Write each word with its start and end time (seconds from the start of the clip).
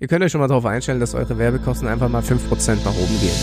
Ihr 0.00 0.06
könnt 0.06 0.22
euch 0.22 0.30
schon 0.30 0.40
mal 0.40 0.46
darauf 0.46 0.64
einstellen, 0.64 1.00
dass 1.00 1.16
eure 1.16 1.38
Werbekosten 1.38 1.88
einfach 1.88 2.08
mal 2.08 2.22
5% 2.22 2.84
nach 2.84 2.94
oben 2.94 3.18
gehen. 3.20 3.34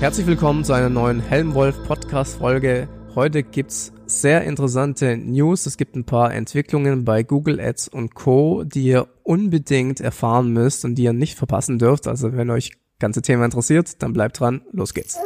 Herzlich 0.00 0.26
willkommen 0.26 0.64
zu 0.64 0.72
einer 0.72 0.88
neuen 0.88 1.20
Helmwolf 1.20 1.84
Podcast 1.86 2.38
Folge. 2.38 2.88
Heute 3.14 3.42
gibt's 3.42 3.92
sehr 4.06 4.44
interessante 4.44 5.18
News. 5.18 5.66
Es 5.66 5.76
gibt 5.76 5.96
ein 5.96 6.04
paar 6.04 6.32
Entwicklungen 6.32 7.04
bei 7.04 7.22
Google 7.22 7.60
Ads 7.60 7.88
und 7.88 8.14
Co., 8.14 8.64
die 8.64 8.84
ihr 8.84 9.06
unbedingt 9.22 10.00
erfahren 10.00 10.50
müsst 10.50 10.86
und 10.86 10.94
die 10.94 11.02
ihr 11.02 11.12
nicht 11.12 11.36
verpassen 11.36 11.78
dürft. 11.78 12.08
Also 12.08 12.32
wenn 12.32 12.48
euch 12.48 12.70
ganze 12.98 13.22
Thema 13.22 13.44
interessiert, 13.44 14.02
dann 14.02 14.12
bleibt 14.12 14.40
dran. 14.40 14.62
Los 14.72 14.94
geht's. 14.94 15.16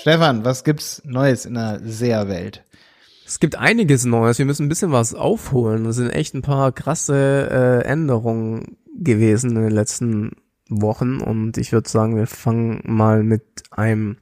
Stefan, 0.00 0.44
was 0.44 0.64
gibt's 0.64 1.02
Neues 1.04 1.46
in 1.46 1.54
der 1.54 1.80
SEA-Welt? 1.84 2.64
Es 3.26 3.40
gibt 3.40 3.56
einiges 3.56 4.04
Neues. 4.04 4.38
Wir 4.38 4.46
müssen 4.46 4.66
ein 4.66 4.68
bisschen 4.68 4.92
was 4.92 5.14
aufholen. 5.14 5.84
Es 5.86 5.96
sind 5.96 6.10
echt 6.10 6.34
ein 6.34 6.42
paar 6.42 6.70
krasse 6.70 7.48
äh, 7.50 7.82
Änderungen 7.88 8.76
gewesen 8.94 9.56
in 9.56 9.62
den 9.62 9.72
letzten 9.72 10.36
Wochen 10.68 11.20
und 11.20 11.58
ich 11.58 11.70
würde 11.72 11.88
sagen, 11.88 12.16
wir 12.16 12.26
fangen 12.26 12.80
mal 12.84 13.22
mit 13.22 13.62
einem 13.70 14.16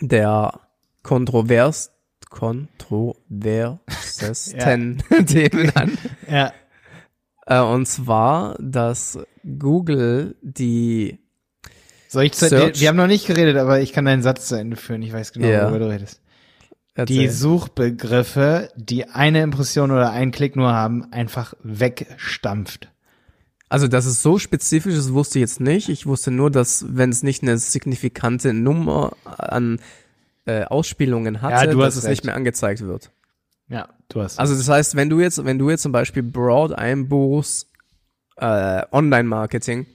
der 0.00 0.60
kontrovers 1.02 1.90
kontroversesten 2.30 5.02
Themen 5.26 5.70
an. 5.74 5.98
Ja. 6.28 6.52
Äh, 7.46 7.60
und 7.60 7.86
zwar, 7.86 8.56
dass 8.60 9.18
Google 9.58 10.36
die 10.42 11.18
Soll 12.08 12.24
ich 12.24 12.32
zu, 12.32 12.50
wir, 12.50 12.74
wir 12.74 12.88
haben 12.88 12.96
noch 12.96 13.06
nicht 13.06 13.26
geredet, 13.26 13.56
aber 13.56 13.80
ich 13.80 13.92
kann 13.92 14.04
deinen 14.04 14.22
Satz 14.22 14.48
zu 14.48 14.54
Ende 14.56 14.76
führen. 14.76 15.02
Ich 15.02 15.12
weiß 15.12 15.32
genau, 15.32 15.48
Ja. 15.48 15.64
worüber 15.64 15.80
du 15.80 15.90
redest. 15.90 16.20
Erzähl. 16.94 17.18
Die 17.18 17.28
Suchbegriffe, 17.28 18.70
die 18.76 19.08
eine 19.08 19.42
Impression 19.42 19.90
oder 19.90 20.10
einen 20.12 20.30
Klick 20.30 20.54
nur 20.54 20.72
haben, 20.72 21.12
einfach 21.12 21.54
wegstampft. 21.64 22.88
Also, 23.68 23.88
dass 23.88 24.06
es 24.06 24.22
so 24.22 24.38
spezifisch 24.38 24.94
ist, 24.94 25.12
wusste 25.12 25.38
ich 25.38 25.40
jetzt 25.40 25.58
nicht. 25.60 25.88
Ich 25.88 26.06
wusste 26.06 26.30
nur, 26.30 26.50
dass 26.52 26.84
wenn 26.88 27.10
es 27.10 27.24
nicht 27.24 27.42
eine 27.42 27.58
signifikante 27.58 28.52
Nummer 28.54 29.16
an 29.24 29.80
äh, 30.46 30.62
Ausspielungen 30.64 31.42
hatte, 31.42 31.66
Ja, 31.70 31.74
dass 31.74 31.96
es 31.96 32.04
recht. 32.04 32.10
nicht 32.10 32.24
mehr 32.26 32.36
angezeigt 32.36 32.82
wird. 32.82 33.10
Ja, 33.68 33.88
du 34.08 34.20
hast. 34.20 34.38
Also 34.38 34.54
das 34.54 34.68
heißt, 34.68 34.96
wenn 34.96 35.10
du 35.10 35.20
jetzt, 35.20 35.44
wenn 35.44 35.58
du 35.58 35.70
jetzt 35.70 35.82
zum 35.82 35.92
Beispiel 35.92 36.22
Broad 36.22 36.72
einbuchst, 36.72 37.68
äh, 38.36 38.82
Online-Marketing 38.92 39.86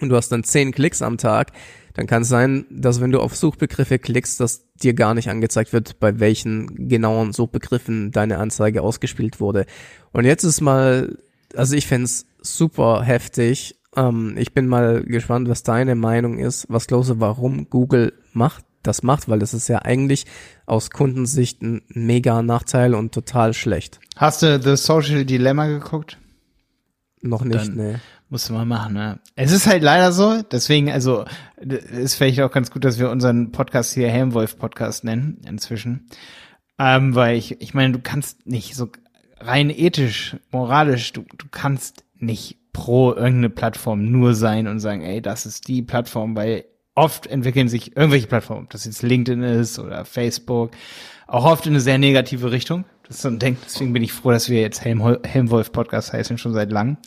und 0.00 0.08
du 0.08 0.16
hast 0.16 0.30
dann 0.30 0.44
zehn 0.44 0.72
Klicks 0.72 1.02
am 1.02 1.18
Tag, 1.18 1.52
dann 1.94 2.06
kann 2.06 2.22
es 2.22 2.28
sein, 2.28 2.66
dass 2.70 3.00
wenn 3.00 3.10
du 3.10 3.20
auf 3.20 3.36
Suchbegriffe 3.36 3.98
klickst, 3.98 4.38
dass 4.40 4.72
dir 4.74 4.94
gar 4.94 5.14
nicht 5.14 5.28
angezeigt 5.28 5.72
wird, 5.72 5.98
bei 5.98 6.20
welchen 6.20 6.88
genauen 6.88 7.32
Suchbegriffen 7.32 8.12
deine 8.12 8.38
Anzeige 8.38 8.82
ausgespielt 8.82 9.40
wurde. 9.40 9.66
Und 10.12 10.24
jetzt 10.24 10.44
ist 10.44 10.60
mal, 10.60 11.18
also 11.54 11.74
ich 11.74 11.86
fänd's 11.86 12.26
super 12.40 13.02
heftig. 13.02 13.80
Ähm, 13.96 14.36
ich 14.38 14.54
bin 14.54 14.68
mal 14.68 15.02
gespannt, 15.02 15.48
was 15.48 15.62
deine 15.62 15.96
Meinung 15.96 16.38
ist, 16.38 16.66
was 16.68 16.86
du, 16.86 17.02
warum 17.20 17.68
Google 17.68 18.12
macht, 18.32 18.64
das 18.82 19.02
macht, 19.02 19.28
weil 19.28 19.38
das 19.38 19.54
ist 19.54 19.68
ja 19.68 19.80
eigentlich 19.82 20.26
aus 20.66 20.90
Kundensicht 20.90 21.62
ein 21.62 21.82
mega 21.88 22.42
Nachteil 22.42 22.94
und 22.94 23.12
total 23.12 23.54
schlecht. 23.54 24.00
hast 24.16 24.42
du 24.42 24.60
The 24.60 24.76
Social 24.76 25.24
Dilemma 25.24 25.66
geguckt? 25.66 26.18
Noch 27.22 27.44
nicht, 27.44 27.68
Dann- 27.68 27.74
ne. 27.76 28.00
Musst 28.32 28.48
du 28.48 28.52
mal 28.52 28.64
machen, 28.64 28.94
ne? 28.94 29.18
Es 29.34 29.50
ist 29.50 29.66
halt 29.66 29.82
leider 29.82 30.12
so, 30.12 30.40
deswegen, 30.42 30.88
also, 30.88 31.24
ist 31.56 32.14
vielleicht 32.14 32.40
auch 32.40 32.52
ganz 32.52 32.70
gut, 32.70 32.84
dass 32.84 33.00
wir 33.00 33.10
unseren 33.10 33.50
Podcast 33.50 33.92
hier 33.92 34.08
Helmwolf 34.08 34.56
Podcast 34.56 35.02
nennen, 35.02 35.40
inzwischen. 35.48 36.06
Ähm, 36.78 37.16
weil 37.16 37.36
ich, 37.36 37.60
ich 37.60 37.74
meine, 37.74 37.92
du 37.92 37.98
kannst 37.98 38.46
nicht 38.46 38.76
so 38.76 38.88
rein 39.40 39.68
ethisch, 39.68 40.36
moralisch, 40.52 41.12
du, 41.12 41.24
du 41.38 41.46
kannst 41.50 42.04
nicht 42.18 42.58
pro 42.72 43.10
irgendeine 43.12 43.50
Plattform 43.50 44.12
nur 44.12 44.34
sein 44.34 44.68
und 44.68 44.78
sagen, 44.78 45.02
ey, 45.02 45.20
das 45.20 45.44
ist 45.44 45.66
die 45.66 45.82
Plattform, 45.82 46.36
weil 46.36 46.64
oft 46.94 47.26
entwickeln 47.26 47.68
sich 47.68 47.96
irgendwelche 47.96 48.26
Plattformen, 48.26 48.64
ob 48.64 48.70
das 48.70 48.84
jetzt 48.84 49.02
LinkedIn 49.02 49.42
ist 49.42 49.78
oder 49.78 50.04
Facebook, 50.04 50.72
auch 51.26 51.44
oft 51.44 51.66
in 51.66 51.72
eine 51.72 51.80
sehr 51.80 51.98
negative 51.98 52.50
Richtung. 52.50 52.84
Das 53.06 53.16
ist 53.16 53.22
so 53.22 53.28
ein 53.28 53.38
Ding, 53.38 53.56
deswegen 53.64 53.92
bin 53.92 54.02
ich 54.02 54.12
froh, 54.12 54.30
dass 54.30 54.48
wir 54.48 54.60
jetzt 54.60 54.84
Helm, 54.84 55.18
Helmwolf 55.24 55.72
Podcast 55.72 56.12
heißen, 56.12 56.38
schon 56.38 56.52
seit 56.52 56.70
langem. 56.70 56.98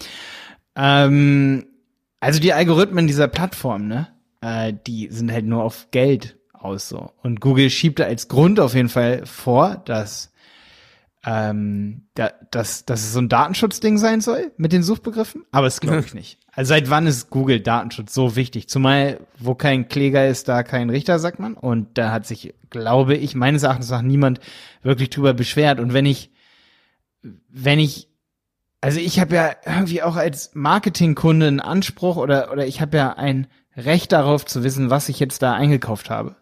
Ähm, 0.75 1.65
also 2.19 2.39
die 2.39 2.53
Algorithmen 2.53 3.07
dieser 3.07 3.27
Plattform, 3.27 3.87
ne, 3.87 4.07
äh, 4.41 4.73
die 4.87 5.09
sind 5.11 5.31
halt 5.31 5.45
nur 5.45 5.63
auf 5.63 5.89
Geld 5.91 6.37
aus 6.53 6.89
so. 6.89 7.11
Und 7.21 7.41
Google 7.41 7.69
schiebt 7.69 7.99
da 7.99 8.05
als 8.05 8.27
Grund 8.27 8.59
auf 8.59 8.73
jeden 8.75 8.89
Fall 8.89 9.25
vor, 9.25 9.81
dass 9.85 10.33
ähm, 11.25 12.07
da, 12.15 12.31
dass, 12.51 12.85
dass 12.85 13.01
es 13.01 13.13
so 13.13 13.19
ein 13.19 13.29
Datenschutzding 13.29 13.97
sein 13.97 14.21
soll 14.21 14.51
mit 14.57 14.73
den 14.73 14.83
Suchbegriffen, 14.83 15.45
aber 15.51 15.67
es 15.67 15.79
glaube 15.79 15.99
ich 16.05 16.13
nicht. 16.13 16.39
Also 16.55 16.69
seit 16.69 16.89
wann 16.89 17.07
ist 17.07 17.29
Google 17.29 17.59
Datenschutz 17.59 18.13
so 18.13 18.35
wichtig? 18.35 18.69
Zumal, 18.69 19.19
wo 19.39 19.55
kein 19.55 19.87
Kläger 19.87 20.27
ist, 20.27 20.47
da 20.47 20.63
kein 20.63 20.89
Richter, 20.89 21.17
sagt 21.17 21.39
man. 21.39 21.55
Und 21.55 21.97
da 21.97 22.11
hat 22.11 22.27
sich, 22.27 22.53
glaube 22.69 23.15
ich, 23.15 23.33
meines 23.33 23.63
Erachtens 23.63 23.89
nach 23.89 24.03
niemand 24.03 24.39
wirklich 24.83 25.09
drüber 25.09 25.33
beschwert. 25.33 25.79
Und 25.79 25.93
wenn 25.93 26.05
ich, 26.05 26.31
wenn 27.49 27.79
ich 27.79 28.09
also 28.83 28.99
ich 28.99 29.17
habe 29.21 29.33
ja 29.33 29.55
irgendwie 29.65 30.03
auch 30.03 30.17
als 30.17 30.51
Marketingkunde 30.55 31.47
einen 31.47 31.61
Anspruch 31.61 32.17
oder 32.17 32.51
oder 32.51 32.67
ich 32.67 32.81
habe 32.81 32.97
ja 32.97 33.13
ein 33.13 33.47
Recht 33.77 34.11
darauf 34.11 34.45
zu 34.45 34.61
wissen, 34.61 34.89
was 34.89 35.07
ich 35.07 35.21
jetzt 35.21 35.41
da 35.41 35.53
eingekauft 35.53 36.09
habe. 36.09 36.35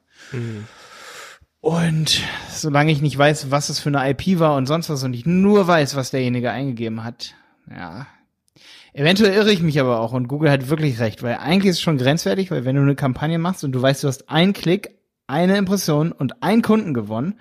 Und 1.60 2.20
solange 2.50 2.92
ich 2.92 3.04
nicht 3.04 3.16
weiß, 3.16 3.52
was 3.52 3.70
es 3.70 3.80
für 3.80 3.90
eine 3.90 4.10
IP 4.10 4.40
war 4.40 4.56
und 4.56 4.66
sonst 4.66 4.90
was 4.90 5.04
und 5.04 5.14
ich 5.14 5.28
nur 5.28 5.68
weiß, 5.68 5.96
was 5.96 6.10
derjenige 6.10 6.50
eingegeben 6.50 7.04
hat, 7.04 7.36
ja. 7.70 8.08
Eventuell 8.94 9.34
irre 9.34 9.52
ich 9.52 9.62
mich 9.62 9.79
aber 9.79 10.00
auch 10.00 10.12
und 10.12 10.28
Google 10.28 10.52
hat 10.52 10.69
wirklich 10.69 11.00
recht, 11.00 11.24
weil 11.24 11.35
eigentlich 11.35 11.69
ist 11.72 11.78
es 11.78 11.81
schon 11.81 11.97
grenzwertig, 11.97 12.52
weil 12.52 12.66
wenn 12.66 12.75
du 12.75 12.81
eine 12.81 12.96
Kampagne 12.96 13.40
machst 13.40 13.63
und 13.63 13.72
du 13.72 13.81
weißt, 13.81 14.03
du 14.03 14.07
hast 14.07 14.29
einen 14.29 14.53
Klick, 14.53 14.97
eine 15.28 15.57
Impression 15.57 16.12
und 16.12 16.44
einen 16.44 16.62
Kunden 16.62 16.94
gewonnen 16.94 17.40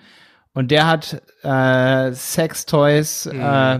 und 0.53 0.71
der 0.71 0.87
hat 0.87 1.21
äh, 1.43 2.13
Sex 2.13 2.65
Toys 2.65 3.25
äh, 3.25 3.79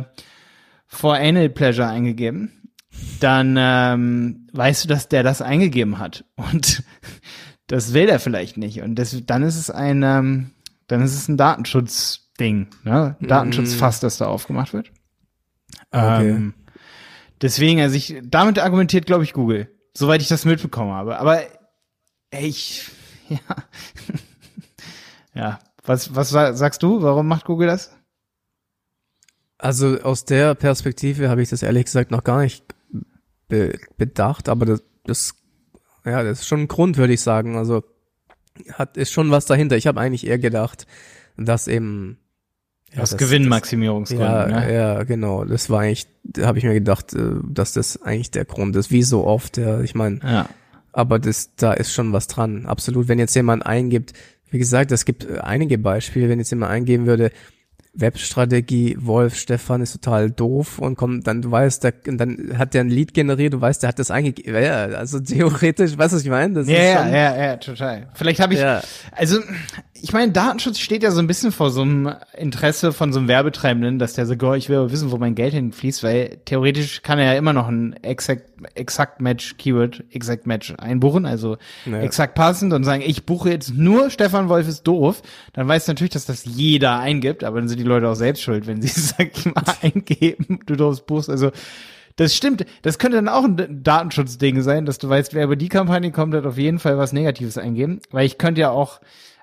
for 0.85 1.15
Anal 1.15 1.49
Pleasure 1.49 1.87
eingegeben, 1.87 2.71
dann 3.19 3.55
ähm, 3.57 4.47
weißt 4.51 4.83
du, 4.83 4.87
dass 4.89 5.07
der 5.07 5.23
das 5.23 5.41
eingegeben 5.41 5.99
hat. 5.99 6.25
Und 6.35 6.83
das 7.67 7.93
will 7.93 8.09
er 8.09 8.19
vielleicht 8.19 8.57
nicht. 8.57 8.81
Und 8.81 8.95
das, 8.95 9.15
dann 9.25 9.43
ist 9.43 9.55
es 9.55 9.69
ein, 9.69 10.03
ähm, 10.03 10.51
dann 10.87 11.01
ist 11.01 11.15
es 11.15 11.29
ein 11.29 11.37
Datenschutzding, 11.37 12.67
ne? 12.83 13.15
Ein 13.21 13.27
Datenschutzfass, 13.27 14.01
das 14.01 14.17
da 14.17 14.27
aufgemacht 14.27 14.73
wird. 14.73 14.91
Okay. 15.91 16.29
Ähm, 16.29 16.53
deswegen, 17.41 17.81
also 17.81 17.95
ich, 17.95 18.15
damit 18.23 18.59
argumentiert, 18.59 19.05
glaube 19.05 19.23
ich, 19.23 19.33
Google, 19.33 19.69
soweit 19.95 20.21
ich 20.21 20.27
das 20.27 20.45
mitbekommen 20.45 20.91
habe. 20.91 21.17
Aber 21.19 21.41
ey, 22.31 22.47
ich, 22.47 22.89
ja, 23.29 23.39
ja. 25.33 25.59
Was, 25.83 26.15
was 26.15 26.29
sa- 26.29 26.53
sagst 26.53 26.83
du? 26.83 27.01
Warum 27.01 27.27
macht 27.27 27.45
Google 27.45 27.67
das? 27.67 27.95
Also 29.57 29.99
aus 30.01 30.25
der 30.25 30.55
Perspektive 30.55 31.29
habe 31.29 31.41
ich 31.41 31.49
das 31.49 31.63
ehrlich 31.63 31.85
gesagt 31.85 32.11
noch 32.11 32.23
gar 32.23 32.41
nicht 32.41 32.63
be 33.47 33.77
bedacht, 33.97 34.47
aber 34.49 34.65
das, 34.65 34.83
das, 35.03 35.33
ja, 36.05 36.23
das 36.23 36.41
ist 36.41 36.47
schon 36.47 36.61
ein 36.61 36.67
Grund, 36.67 36.97
würde 36.97 37.13
ich 37.13 37.21
sagen. 37.21 37.57
Also 37.57 37.83
hat 38.73 38.97
ist 38.97 39.11
schon 39.11 39.31
was 39.31 39.45
dahinter. 39.45 39.75
Ich 39.77 39.87
habe 39.87 39.99
eigentlich 39.99 40.25
eher 40.27 40.39
gedacht, 40.39 40.85
dass 41.37 41.67
eben 41.67 42.19
ja, 42.93 43.01
Aus 43.01 43.15
Gewinnmaximierungsgründen, 43.17 44.25
Ja, 44.27 44.47
ne? 44.47 44.73
ja, 44.73 45.03
genau. 45.03 45.45
Das 45.45 45.69
war 45.69 45.81
eigentlich, 45.81 46.07
da 46.23 46.47
habe 46.47 46.57
ich 46.57 46.63
mir 46.65 46.73
gedacht, 46.73 47.13
äh, 47.13 47.19
dass 47.49 47.73
das 47.73 48.01
eigentlich 48.01 48.31
der 48.31 48.45
Grund 48.45 48.75
ist, 48.75 48.91
wie 48.91 49.03
so 49.03 49.25
oft. 49.25 49.57
Ja, 49.57 49.81
ich 49.81 49.95
meine, 49.95 50.19
Ja. 50.23 50.49
aber 50.91 51.19
das, 51.19 51.55
da 51.55 51.73
ist 51.73 51.93
schon 51.93 52.11
was 52.13 52.27
dran. 52.27 52.65
Absolut. 52.65 53.07
Wenn 53.07 53.19
jetzt 53.19 53.35
jemand 53.35 53.65
eingibt, 53.65 54.13
wie 54.49 54.59
gesagt, 54.59 54.91
es 54.91 55.05
gibt 55.05 55.23
äh, 55.23 55.39
einige 55.39 55.77
Beispiele, 55.77 56.27
wenn 56.29 56.39
jetzt 56.39 56.49
jemand 56.51 56.71
eingeben 56.71 57.05
würde, 57.05 57.31
Webstrategie, 57.93 58.95
Wolf, 59.01 59.35
Stefan 59.35 59.81
ist 59.81 59.91
total 59.91 60.31
doof 60.31 60.79
und 60.79 60.95
kommt, 60.95 61.27
dann 61.27 61.41
du 61.41 61.51
weißt, 61.51 61.83
der, 61.83 61.93
dann 62.05 62.57
hat 62.57 62.73
der 62.73 62.81
ein 62.85 62.89
Lied 62.89 63.13
generiert, 63.13 63.53
du 63.53 63.59
weißt, 63.59 63.83
der 63.83 63.89
hat 63.89 63.99
das 63.99 64.11
eingegeben. 64.11 64.55
Ja, 64.63 64.85
also 64.85 65.19
theoretisch, 65.19 65.97
weißt 65.97 66.13
du, 66.13 66.15
was 66.17 66.23
ich 66.23 66.29
meine? 66.29 66.53
Das 66.53 66.67
Ja, 66.69 66.77
ja, 66.77 67.07
ja, 67.09 67.37
ja, 67.45 67.57
total. 67.57 68.07
Vielleicht 68.13 68.39
habe 68.39 68.53
ich, 68.53 68.61
Ja. 68.61 68.81
also 69.11 69.39
ich 70.01 70.13
meine, 70.13 70.31
Datenschutz 70.31 70.79
steht 70.79 71.03
ja 71.03 71.11
so 71.11 71.19
ein 71.19 71.27
bisschen 71.27 71.51
vor 71.51 71.69
so 71.69 71.81
einem 71.81 72.13
Interesse 72.37 72.91
von 72.91 73.13
so 73.13 73.19
einem 73.19 73.27
Werbetreibenden, 73.27 73.99
dass 73.99 74.13
der 74.13 74.25
sagt, 74.25 74.41
oh, 74.43 74.53
ich 74.53 74.67
will 74.69 74.77
aber 74.77 74.91
wissen, 74.91 75.11
wo 75.11 75.17
mein 75.17 75.35
Geld 75.35 75.53
hinfließt, 75.53 76.03
weil 76.03 76.39
theoretisch 76.45 77.01
kann 77.01 77.19
er 77.19 77.33
ja 77.33 77.37
immer 77.37 77.53
noch 77.53 77.67
ein 77.67 77.93
exakt, 78.01 78.43
exakt 78.75 79.21
Match 79.21 79.57
Keyword, 79.57 80.03
exakt 80.11 80.47
Match 80.47 80.73
einbuchen, 80.77 81.25
also 81.25 81.57
Ja. 81.85 81.99
exakt 82.01 82.35
passend 82.35 82.73
und 82.73 82.83
sagen, 82.83 83.03
ich 83.05 83.25
buche 83.25 83.49
jetzt 83.49 83.73
nur 83.75 84.09
Stefan 84.09 84.49
Wolf 84.49 84.67
ist 84.67 84.83
doof, 84.83 85.21
dann 85.53 85.67
weiß 85.67 85.87
natürlich, 85.87 86.13
dass 86.13 86.25
das 86.25 86.45
jeder 86.45 86.99
eingibt, 86.99 87.43
aber 87.43 87.59
dann 87.59 87.67
sind 87.67 87.79
die 87.79 87.83
Leute 87.85 88.07
auch 88.09 88.15
selbst 88.15 88.41
schuld, 88.41 88.67
wenn 88.67 88.81
sie, 88.81 88.87
sag 88.99 89.37
ich 89.37 89.45
mal, 89.45 89.63
eingeben, 89.81 90.59
du 90.65 90.75
doofes 90.75 91.01
buchst, 91.01 91.29
also 91.29 91.51
Das 92.17 92.35
stimmt. 92.35 92.65
Das 92.81 92.99
könnte 92.99 93.15
dann 93.17 93.29
auch 93.29 93.45
ein 93.45 93.83
Datenschutzding 93.83 94.61
sein, 94.61 94.85
dass 94.85 94.97
du 94.97 95.07
weißt, 95.07 95.33
wer 95.33 95.45
über 95.45 95.55
die 95.55 95.69
Kampagne 95.69 96.11
kommt, 96.11 96.33
hat 96.35 96.45
auf 96.45 96.57
jeden 96.57 96.77
Fall 96.77 96.97
was 96.97 97.13
Negatives 97.13 97.57
eingeben. 97.57 98.01
Weil 98.11 98.25
ich 98.25 98.37
könnte 98.37 98.59
ja 98.61 98.69
auch, 98.69 98.99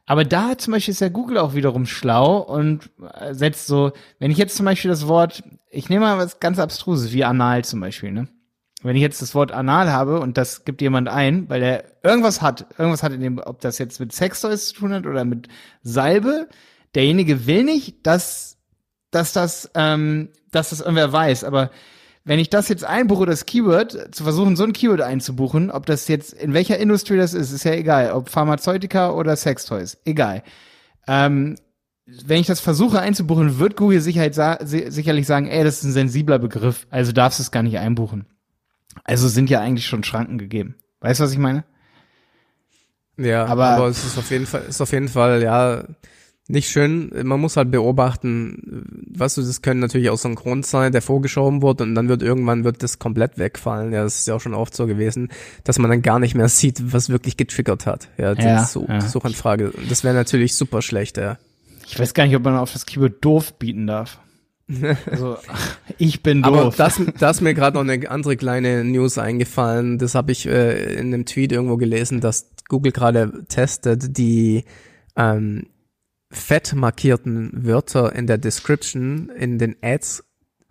aber 0.08 0.24
da 0.24 0.56
zum 0.56 0.72
Beispiel 0.72 0.92
ist 0.92 1.02
ja 1.02 1.10
Google 1.10 1.36
auch 1.36 1.54
wiederum 1.54 1.84
schlau 1.84 2.38
und 2.38 2.88
äh, 3.20 3.34
setzt 3.34 3.66
so, 3.66 3.92
wenn 4.18 4.30
ich 4.30 4.38
jetzt 4.38 4.56
zum 4.56 4.64
Beispiel 4.64 4.90
das 4.90 5.06
Wort, 5.06 5.42
ich 5.70 5.90
nehme 5.90 6.06
mal 6.06 6.16
was 6.16 6.40
ganz 6.40 6.58
Abstruses, 6.58 7.12
wie 7.12 7.24
anal 7.24 7.62
zum 7.62 7.80
Beispiel, 7.80 8.10
ne? 8.10 8.26
Wenn 8.82 8.96
ich 8.96 9.02
jetzt 9.02 9.20
das 9.20 9.34
Wort 9.34 9.52
anal 9.52 9.92
habe 9.92 10.20
und 10.20 10.38
das 10.38 10.64
gibt 10.64 10.80
jemand 10.80 11.08
ein, 11.08 11.50
weil 11.50 11.62
er 11.62 11.84
irgendwas 12.02 12.40
hat, 12.40 12.64
irgendwas 12.78 13.02
hat 13.02 13.12
in 13.12 13.20
dem, 13.20 13.38
ob 13.38 13.60
das 13.60 13.76
jetzt 13.76 14.00
mit 14.00 14.14
Sextoys 14.14 14.68
zu 14.68 14.76
tun 14.76 14.94
hat 14.94 15.04
oder 15.04 15.26
mit 15.26 15.48
Salbe, 15.82 16.48
derjenige 16.94 17.46
will 17.46 17.64
nicht, 17.64 18.06
dass, 18.06 18.56
dass 19.10 19.34
das, 19.34 19.70
ähm, 19.74 20.30
dass 20.50 20.70
das 20.70 20.80
irgendwer 20.80 21.12
weiß, 21.12 21.44
aber 21.44 21.70
wenn 22.28 22.38
ich 22.38 22.50
das 22.50 22.68
jetzt 22.68 22.84
einbuche, 22.84 23.24
das 23.24 23.46
Keyword, 23.46 24.14
zu 24.14 24.22
versuchen, 24.22 24.54
so 24.54 24.62
ein 24.62 24.74
Keyword 24.74 25.00
einzubuchen, 25.00 25.70
ob 25.70 25.86
das 25.86 26.08
jetzt, 26.08 26.34
in 26.34 26.52
welcher 26.52 26.76
Industrie 26.76 27.16
das 27.16 27.32
ist, 27.32 27.52
ist 27.52 27.64
ja 27.64 27.72
egal, 27.72 28.12
ob 28.12 28.28
Pharmazeutika 28.28 29.12
oder 29.12 29.34
Sextoys, 29.34 29.96
egal. 30.04 30.42
Ähm, 31.06 31.56
wenn 32.04 32.38
ich 32.38 32.46
das 32.46 32.60
versuche 32.60 33.00
einzubuchen, 33.00 33.58
wird 33.58 33.76
Google 33.76 34.02
Sicherheit 34.02 34.34
sa 34.34 34.58
sicherlich 34.60 35.26
sagen, 35.26 35.46
ey, 35.46 35.64
das 35.64 35.78
ist 35.78 35.84
ein 35.84 35.92
sensibler 35.92 36.38
Begriff, 36.38 36.86
also 36.90 37.12
darfst 37.12 37.38
du 37.38 37.44
es 37.44 37.50
gar 37.50 37.62
nicht 37.62 37.78
einbuchen. 37.78 38.26
Also 39.04 39.26
sind 39.26 39.48
ja 39.48 39.60
eigentlich 39.60 39.86
schon 39.86 40.04
Schranken 40.04 40.36
gegeben. 40.36 40.74
Weißt 41.00 41.20
du, 41.20 41.24
was 41.24 41.32
ich 41.32 41.38
meine? 41.38 41.64
Ja, 43.16 43.46
aber, 43.46 43.68
aber 43.68 43.86
es 43.86 44.04
ist 44.04 44.18
auf 44.18 44.30
jeden 44.30 44.44
Fall, 44.44 44.64
ist 44.68 44.82
auf 44.82 44.92
jeden 44.92 45.08
Fall, 45.08 45.42
ja, 45.42 45.82
nicht 46.48 46.70
schön. 46.70 47.12
Man 47.24 47.40
muss 47.40 47.56
halt 47.58 47.70
beobachten, 47.70 49.04
weißt 49.14 49.36
du, 49.36 49.42
das 49.42 49.60
können 49.60 49.80
natürlich 49.80 50.08
auch 50.08 50.16
so 50.16 50.28
ein 50.28 50.34
Grund 50.34 50.64
sein, 50.66 50.92
der 50.92 51.02
vorgeschoben 51.02 51.60
wird 51.60 51.82
und 51.82 51.94
dann 51.94 52.08
wird 52.08 52.22
irgendwann 52.22 52.64
wird 52.64 52.82
das 52.82 52.98
komplett 52.98 53.36
wegfallen. 53.38 53.92
Ja, 53.92 54.02
das 54.02 54.20
ist 54.20 54.28
ja 54.28 54.34
auch 54.34 54.40
schon 54.40 54.54
oft 54.54 54.74
so 54.74 54.86
gewesen, 54.86 55.28
dass 55.64 55.78
man 55.78 55.90
dann 55.90 56.00
gar 56.02 56.18
nicht 56.18 56.34
mehr 56.34 56.48
sieht, 56.48 56.92
was 56.92 57.10
wirklich 57.10 57.36
getriggert 57.36 57.84
hat. 57.86 58.08
Ja, 58.16 58.34
die 58.34 58.42
Ja, 58.44 58.64
Such 58.64 58.88
ja. 58.88 59.00
Suchanfrage. 59.02 59.72
Das 59.90 60.04
wäre 60.04 60.14
natürlich 60.14 60.54
super 60.54 60.80
schlecht, 60.80 61.18
ja. 61.18 61.36
Ich 61.86 61.98
weiß 61.98 62.14
gar 62.14 62.26
nicht, 62.26 62.34
ob 62.36 62.44
man 62.44 62.56
auf 62.56 62.72
das 62.72 62.86
Keyword 62.86 63.22
doof 63.24 63.58
bieten 63.58 63.86
darf. 63.86 64.18
Also, 65.10 65.36
ich 65.96 66.22
bin 66.22 66.44
Aber 66.44 66.64
doof. 66.64 66.76
das, 66.76 67.00
da 67.18 67.30
ist 67.30 67.40
mir 67.40 67.54
gerade 67.54 67.76
noch 67.76 67.90
eine 67.90 68.10
andere 68.10 68.36
kleine 68.36 68.84
News 68.84 69.16
eingefallen. 69.16 69.96
Das 69.98 70.14
habe 70.14 70.32
ich 70.32 70.46
äh, 70.46 70.94
in 70.94 71.12
einem 71.12 71.24
Tweet 71.24 71.52
irgendwo 71.52 71.76
gelesen, 71.78 72.20
dass 72.20 72.50
Google 72.68 72.92
gerade 72.92 73.44
testet, 73.48 74.18
die 74.18 74.64
ähm, 75.16 75.66
fett 76.30 76.74
markierten 76.74 77.50
Wörter 77.64 78.14
in 78.14 78.26
der 78.26 78.38
Description 78.38 79.30
in 79.30 79.58
den 79.58 79.76
Ads 79.82 80.24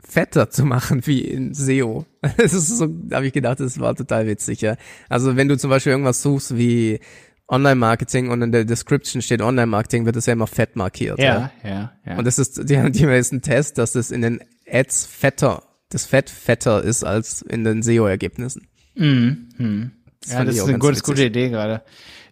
fetter 0.04 0.50
zu 0.50 0.66
machen 0.66 1.06
wie 1.06 1.22
in 1.22 1.54
SEO. 1.54 2.06
Das 2.38 2.54
ist 2.54 2.78
so, 2.78 2.88
da 2.88 3.18
habe 3.18 3.28
ich 3.28 3.34
gedacht, 3.34 3.60
das 3.60 3.80
war 3.80 3.96
total 3.96 4.28
witzig, 4.28 4.62
ja. 4.62 4.76
Also 5.08 5.36
wenn 5.38 5.48
du 5.48 5.58
zum 5.58 5.70
Beispiel 5.70 5.92
irgendwas 5.92 6.22
suchst 6.22 6.58
wie 6.58 7.00
Online-Marketing 7.48 8.30
und 8.30 8.42
in 8.42 8.52
der 8.52 8.66
Description 8.66 9.22
steht 9.22 9.42
Online-Marketing, 9.42 10.06
wird 10.06 10.18
das 10.18 10.26
ja 10.26 10.34
immer 10.34 10.48
fett 10.48 10.76
markiert. 10.76 11.20
ja, 11.20 11.52
ja, 11.64 11.94
ja. 12.06 12.18
Und 12.18 12.26
das 12.26 12.38
ist, 12.38 12.58
die, 12.58 12.64
die 12.92 13.04
haben 13.04 13.12
jetzt 13.12 13.32
einen 13.32 13.42
Test, 13.42 13.78
dass 13.78 13.94
das 13.94 14.12
in 14.12 14.22
den 14.22 14.42
Ads 14.70 15.06
fetter, 15.06 15.64
das 15.90 16.06
Fett 16.06 16.30
fetter 16.30 16.84
ist 16.84 17.06
als 17.06 17.42
in 17.42 17.64
den 17.64 17.82
SEO-Ergebnissen. 17.82 18.68
Mhm. 18.96 19.92
Das 20.22 20.34
ja, 20.34 20.44
das 20.44 20.56
ist 20.56 20.64
eine 20.68 20.80
ganz 20.80 21.04
gute 21.04 21.24
Idee 21.24 21.50
gerade. 21.50 21.84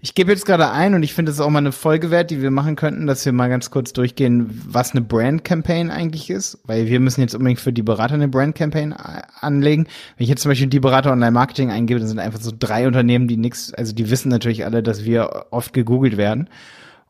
Ich 0.01 0.13
gebe 0.13 0.31
jetzt 0.31 0.45
gerade 0.45 0.69
ein 0.69 0.94
und 0.94 1.03
ich 1.03 1.13
finde 1.13 1.31
es 1.31 1.39
auch 1.39 1.50
mal 1.50 1.59
eine 1.59 1.71
Folge 1.71 2.12
wert, 2.12 2.30
die 2.30 2.42
wir 2.42 2.51
machen 2.51 2.75
könnten, 2.75 3.07
dass 3.07 3.25
wir 3.25 3.31
mal 3.33 3.50
ganz 3.50 3.71
kurz 3.71 3.92
durchgehen, 3.94 4.62
was 4.68 4.92
eine 4.92 5.01
Brand 5.01 5.44
Campaign 5.44 5.89
eigentlich 5.89 6.30
ist, 6.30 6.59
weil 6.65 6.88
wir 6.88 7.00
müssen 7.00 7.21
jetzt 7.21 7.33
unbedingt 7.33 7.59
für 7.59 7.74
die 7.74 7.81
Berater 7.81 8.13
eine 8.13 8.27
Brand 8.27 8.56
Campaign 8.56 8.94
a- 8.94 9.24
anlegen. 9.42 9.88
Wenn 10.18 10.24
ich 10.24 10.30
jetzt 10.30 10.42
zum 10.44 10.51
Beispiel 10.51 10.68
die 10.68 10.80
Berater 10.80 11.12
Online 11.12 11.31
Marketing 11.31 11.71
eingebe, 11.71 12.00
dann 12.00 12.09
sind 12.09 12.19
einfach 12.19 12.39
so 12.39 12.51
drei 12.57 12.86
Unternehmen, 12.88 13.27
die 13.27 13.38
nichts, 13.38 13.74
also 13.74 13.94
die 13.94 14.09
wissen 14.09 14.30
natürlich 14.30 14.65
alle, 14.65 14.83
dass 14.83 15.06
wir 15.06 15.47
oft 15.51 15.74
gegoogelt 15.74 16.18
werden. 16.18 16.50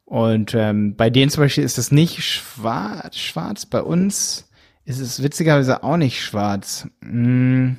Und 0.05 0.53
ähm, 0.53 0.95
bei 0.95 1.09
denen 1.09 1.31
zum 1.31 1.43
Beispiel 1.43 1.63
ist 1.63 1.77
das 1.77 1.91
nicht 1.91 2.23
schwarz, 2.23 3.17
schwarz. 3.17 3.65
Bei 3.65 3.81
uns 3.81 4.47
ist 4.85 4.99
es 4.99 5.23
witzigerweise 5.23 5.83
auch 5.83 5.97
nicht 5.97 6.23
schwarz. 6.23 6.87
Hm. 7.01 7.77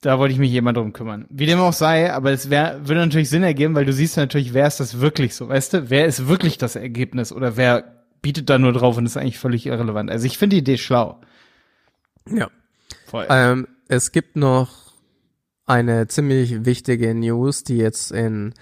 Da 0.00 0.18
wollte 0.18 0.32
ich 0.32 0.38
mich 0.38 0.50
jemand 0.50 0.78
drum 0.78 0.92
kümmern. 0.94 1.26
Wie 1.28 1.44
dem 1.44 1.60
auch 1.60 1.74
sei, 1.74 2.12
aber 2.12 2.32
es 2.32 2.48
wär, 2.48 2.88
würde 2.88 3.00
natürlich 3.00 3.28
Sinn 3.28 3.42
ergeben, 3.42 3.74
weil 3.74 3.84
du 3.84 3.92
siehst 3.92 4.16
natürlich, 4.16 4.54
wer 4.54 4.66
ist 4.66 4.80
das 4.80 5.00
wirklich 5.00 5.34
so, 5.34 5.48
weißt 5.48 5.74
du? 5.74 5.90
Wer 5.90 6.06
ist 6.06 6.26
wirklich 6.26 6.56
das 6.56 6.74
Ergebnis 6.74 7.32
oder 7.32 7.56
wer 7.56 8.00
bietet 8.22 8.48
da 8.48 8.58
nur 8.58 8.72
drauf 8.72 8.96
und 8.96 9.06
ist 9.06 9.16
eigentlich 9.16 9.38
völlig 9.38 9.66
irrelevant. 9.66 10.10
Also 10.10 10.26
ich 10.26 10.38
finde 10.38 10.56
die 10.56 10.60
Idee 10.60 10.78
schlau. 10.78 11.20
Ja. 12.30 12.48
Voll. 13.06 13.26
Ähm, 13.28 13.68
es 13.88 14.12
gibt 14.12 14.36
noch 14.36 14.70
eine 15.66 16.08
ziemlich 16.08 16.64
wichtige 16.64 17.14
News, 17.14 17.64
die 17.64 17.76
jetzt 17.76 18.10
in 18.10 18.54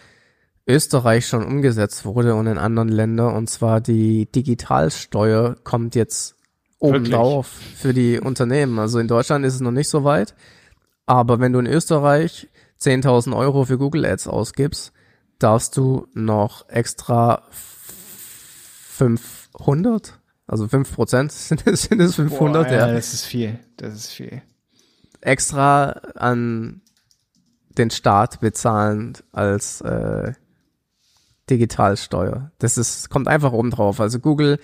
Österreich 0.66 1.26
schon 1.26 1.44
umgesetzt 1.44 2.04
wurde 2.04 2.34
und 2.34 2.46
in 2.46 2.58
anderen 2.58 2.88
Ländern, 2.88 3.34
und 3.34 3.48
zwar 3.48 3.80
die 3.80 4.30
Digitalsteuer 4.30 5.56
kommt 5.64 5.94
jetzt 5.94 6.36
oben 6.78 6.94
Wirklich? 6.94 7.14
drauf 7.14 7.48
für 7.76 7.94
die 7.94 8.20
Unternehmen. 8.20 8.78
Also 8.78 8.98
in 8.98 9.08
Deutschland 9.08 9.44
ist 9.44 9.54
es 9.54 9.60
noch 9.60 9.70
nicht 9.70 9.88
so 9.88 10.04
weit, 10.04 10.34
aber 11.08 11.40
wenn 11.40 11.52
du 11.54 11.58
in 11.58 11.66
Österreich 11.66 12.48
10.000 12.80 13.34
Euro 13.34 13.64
für 13.64 13.78
Google 13.78 14.04
Ads 14.04 14.28
ausgibst, 14.28 14.92
darfst 15.38 15.76
du 15.76 16.06
noch 16.12 16.68
extra 16.68 17.42
500, 18.90 20.20
also 20.46 20.68
5 20.68 20.94
Prozent 20.94 21.32
sind 21.46 21.66
es, 21.66 21.84
sind 21.84 22.00
es 22.00 22.16
500, 22.16 22.68
Boah, 22.68 22.72
ja 22.72 22.88
ja, 22.88 22.92
das 22.92 23.14
ist 23.14 23.24
viel. 23.24 23.58
Das 23.78 23.94
ist 23.94 24.08
viel. 24.08 24.42
extra 25.22 25.92
an 26.14 26.82
den 27.70 27.90
Staat 27.90 28.40
bezahlen 28.40 29.14
als 29.32 29.80
äh, 29.80 30.34
Digitalsteuer. 31.48 32.52
Das 32.58 32.76
ist, 32.76 33.08
kommt 33.08 33.28
einfach 33.28 33.52
oben 33.52 33.70
drauf. 33.70 34.00
Also 34.00 34.18
Google 34.18 34.58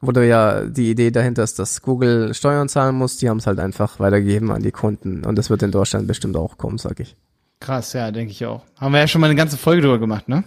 wurde 0.00 0.26
ja 0.26 0.64
die 0.64 0.90
Idee 0.90 1.10
dahinter 1.10 1.42
ist, 1.42 1.58
dass 1.58 1.82
Google 1.82 2.34
Steuern 2.34 2.68
zahlen 2.68 2.94
muss, 2.94 3.18
die 3.18 3.28
haben 3.28 3.38
es 3.38 3.46
halt 3.46 3.58
einfach 3.58 4.00
weitergegeben 4.00 4.50
an 4.50 4.62
die 4.62 4.72
Kunden. 4.72 5.24
Und 5.24 5.36
das 5.36 5.50
wird 5.50 5.62
in 5.62 5.70
Deutschland 5.70 6.06
bestimmt 6.06 6.36
auch 6.36 6.58
kommen, 6.58 6.78
sag 6.78 7.00
ich. 7.00 7.16
Krass, 7.60 7.92
ja, 7.92 8.10
denke 8.10 8.32
ich 8.32 8.46
auch. 8.46 8.64
Haben 8.78 8.92
wir 8.92 9.00
ja 9.00 9.08
schon 9.08 9.20
mal 9.20 9.26
eine 9.26 9.36
ganze 9.36 9.58
Folge 9.58 9.82
drüber 9.82 9.98
gemacht, 9.98 10.28
ne? 10.28 10.44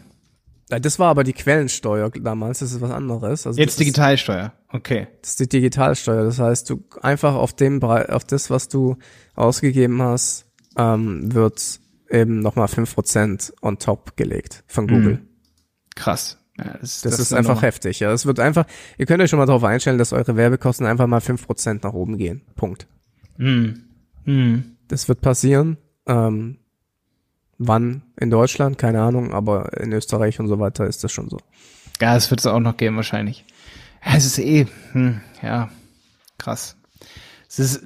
Das 0.70 0.98
war 0.98 1.10
aber 1.10 1.24
die 1.24 1.34
Quellensteuer 1.34 2.10
damals, 2.10 2.60
das 2.60 2.72
ist 2.72 2.82
was 2.82 2.90
anderes. 2.90 3.46
Also 3.46 3.60
Jetzt 3.60 3.80
Digitalsteuer. 3.80 4.54
Okay. 4.70 5.08
Das 5.22 5.32
ist 5.32 5.40
die 5.42 5.50
Digitalsteuer. 5.50 6.24
Das 6.24 6.40
heißt, 6.40 6.70
du 6.70 6.84
einfach 7.02 7.36
auf 7.36 7.54
dem 7.54 7.84
auf 7.84 8.24
das, 8.24 8.50
was 8.50 8.70
du 8.70 8.98
ausgegeben 9.36 10.02
hast, 10.02 10.46
ähm, 10.76 11.34
wird 11.34 11.80
eben 12.10 12.40
nochmal 12.40 12.68
5% 12.68 13.54
on 13.62 13.78
top 13.78 14.16
gelegt 14.18 14.64
von 14.68 14.88
Google. 14.88 15.20
Krass. 15.96 16.43
Ja, 16.58 16.76
das, 16.80 17.02
Das, 17.02 17.20
ist 17.20 17.32
eine 17.34 17.40
einfach 17.40 17.56
Nummer. 17.56 17.62
heftig. 17.68 18.00
Ja, 18.00 18.12
es 18.12 18.26
wird 18.26 18.40
einfach, 18.40 18.66
ihr 18.98 19.06
könnt 19.06 19.22
euch 19.24 19.30
schon 19.30 19.40
mal 19.40 19.46
darauf 19.46 19.64
einstellen, 19.64 19.98
dass 19.98 20.14
eure 20.14 20.36
Werbekosten 20.36 20.86
einfach 20.86 21.08
mal 21.08 21.20
5% 21.20 21.80
nach 21.84 21.94
oben 21.94 22.18
gehen. 22.18 22.42
Punkt. 22.56 22.88
Hm. 23.38 23.84
Hm. 24.26 24.76
Das 24.88 25.08
wird 25.08 25.22
passieren. 25.22 25.78
Ähm, 26.06 26.58
wann 27.58 28.04
in 28.20 28.30
Deutschland? 28.30 28.78
Keine 28.78 29.02
Ahnung, 29.02 29.34
aber 29.34 29.80
in 29.80 29.92
Österreich 29.94 30.40
und 30.40 30.48
so 30.48 30.60
weiter 30.60 30.86
ist 30.86 31.04
das 31.04 31.12
schon 31.12 31.30
so. 31.30 31.40
Ja, 32.02 32.16
es 32.16 32.30
wird 32.30 32.40
es 32.42 32.46
auch 32.46 32.60
noch 32.60 32.78
geben 32.78 32.96
wahrscheinlich. 32.98 33.46
Es 34.02 34.26
ist 34.26 34.38
eh, 34.38 34.68
hm, 34.92 35.22
ja, 35.42 35.70
krass. 36.38 36.76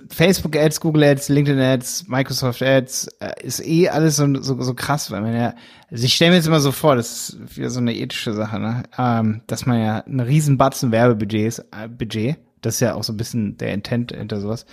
Facebook 0.09 0.55
Ads, 0.55 0.79
Google 0.79 1.03
Ads, 1.03 1.27
LinkedIn 1.27 1.59
Ads, 1.59 2.07
Microsoft 2.07 2.61
Ads, 2.61 3.07
äh, 3.19 3.33
ist 3.43 3.59
eh 3.65 3.89
alles 3.89 4.15
so, 4.15 4.41
so, 4.41 4.61
so 4.61 4.73
krass, 4.73 5.11
weil 5.11 5.21
man 5.21 5.35
ja, 5.35 5.55
also 5.91 6.05
ich 6.05 6.15
stelle 6.15 6.31
mir 6.31 6.37
jetzt 6.37 6.47
immer 6.47 6.61
so 6.61 6.71
vor, 6.71 6.95
das 6.95 7.29
ist 7.29 7.57
wieder 7.57 7.69
so 7.69 7.79
eine 7.79 7.93
ethische 7.93 8.33
Sache, 8.33 8.59
ne? 8.59 8.83
ähm, 8.97 9.41
dass 9.47 9.65
man 9.65 9.81
ja 9.81 9.99
einen 9.99 10.21
riesen 10.21 10.57
Batzen 10.57 10.91
Werbebudgets, 10.91 11.59
äh, 11.59 11.89
Budget, 11.89 12.37
das 12.61 12.75
ist 12.75 12.79
ja 12.79 12.93
auch 12.93 13.03
so 13.03 13.11
ein 13.11 13.17
bisschen 13.17 13.57
der 13.57 13.73
Intent 13.73 14.13
hinter 14.13 14.39
sowas, 14.39 14.65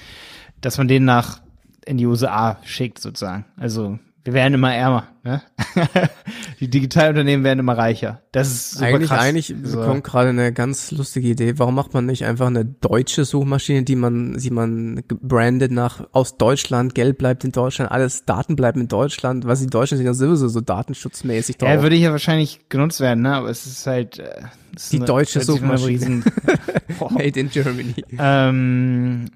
dass 0.61 0.79
man 0.79 0.87
den 0.87 1.05
nach 1.05 1.41
in 1.87 1.99
die 1.99 2.07
USA 2.07 2.59
schickt 2.65 3.01
sozusagen. 3.01 3.45
Also 3.57 3.99
wir 4.25 4.33
werden 4.33 4.55
immer 4.55 4.75
ärmer, 4.75 5.09
ne? 5.23 5.43
die 6.61 6.69
Digitalunternehmen 6.69 7.45
werden 7.45 7.59
immer 7.59 7.77
reicher. 7.77 8.23
Das 8.33 8.49
ist 8.49 8.71
super 8.73 8.87
eigentlich, 8.87 9.11
krass. 9.11 9.21
eigentlich 9.21 9.55
so. 9.63 9.83
kommt 9.83 10.03
gerade 10.03 10.31
eine 10.31 10.51
ganz 10.53 10.91
lustige 10.93 11.29
Idee. 11.29 11.59
Warum 11.59 11.75
macht 11.75 11.93
man 11.93 12.07
nicht 12.07 12.25
einfach 12.25 12.47
eine 12.47 12.65
deutsche 12.65 13.27
Suchmaschine, 13.27 13.83
die 13.83 13.97
man, 13.97 14.39
die 14.39 14.49
man 14.49 15.03
gebrandet 15.09 15.73
nach 15.73 16.07
aus 16.13 16.39
Deutschland, 16.39 16.95
Geld 16.95 17.19
bleibt 17.19 17.45
in 17.45 17.53
Deutschland, 17.53 17.91
alles 17.91 18.25
Daten 18.25 18.57
bleiben 18.57 18.81
in 18.81 18.89
Deutschland, 18.89 19.47
was 19.47 19.61
die 19.61 19.67
Deutschen 19.67 19.99
sind 19.99 20.07
ja 20.07 20.15
sowieso 20.15 20.49
so 20.49 20.63
datenschutzmäßig 20.63 21.59
drauf. 21.59 21.69
Ja, 21.69 21.83
würde 21.83 21.97
hier 21.97 22.11
wahrscheinlich 22.11 22.71
genutzt 22.71 23.01
werden, 23.01 23.23
ne? 23.23 23.35
Aber 23.35 23.51
es 23.51 23.67
ist 23.67 23.87
halt 23.87 24.21
äh, 24.21 24.31
es 24.75 24.85
ist 24.85 24.93
Die 24.95 25.01
deutsche 25.01 25.41
sich 25.41 25.61
von 25.61 25.69
einer 25.69 25.79
Suchmaschine. 25.79 26.23
Made 27.11 27.39
in 27.39 27.51
Germany. 27.51 27.95
ähm, 28.19 29.27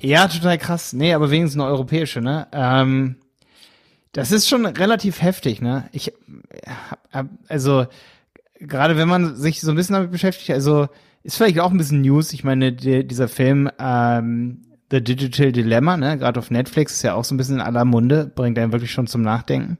ja, 0.00 0.28
total 0.28 0.56
krass. 0.56 0.94
Nee, 0.94 1.12
aber 1.12 1.30
wenigstens 1.30 1.60
eine 1.60 1.70
europäische, 1.70 2.22
ne? 2.22 2.46
Ähm, 2.52 3.16
das 4.14 4.32
ist 4.32 4.48
schon 4.48 4.64
relativ 4.64 5.20
heftig, 5.20 5.60
ne? 5.60 5.88
Ich 5.92 6.12
hab, 7.12 7.28
also 7.48 7.86
gerade 8.60 8.96
wenn 8.96 9.08
man 9.08 9.36
sich 9.36 9.60
so 9.60 9.70
ein 9.70 9.76
bisschen 9.76 9.94
damit 9.94 10.12
beschäftigt, 10.12 10.50
also 10.50 10.88
ist 11.24 11.36
vielleicht 11.36 11.58
auch 11.60 11.70
ein 11.70 11.78
bisschen 11.78 12.00
News. 12.00 12.32
Ich 12.32 12.44
meine, 12.44 12.72
die, 12.72 13.06
dieser 13.06 13.28
Film 13.28 13.68
ähm, 13.78 14.62
The 14.90 15.02
Digital 15.02 15.50
Dilemma, 15.50 15.96
ne? 15.96 16.16
Gerade 16.16 16.38
auf 16.38 16.50
Netflix 16.50 16.94
ist 16.94 17.02
ja 17.02 17.14
auch 17.14 17.24
so 17.24 17.34
ein 17.34 17.38
bisschen 17.38 17.56
in 17.56 17.60
aller 17.60 17.84
Munde, 17.84 18.30
bringt 18.32 18.58
einen 18.58 18.72
wirklich 18.72 18.92
schon 18.92 19.08
zum 19.08 19.22
Nachdenken. 19.22 19.78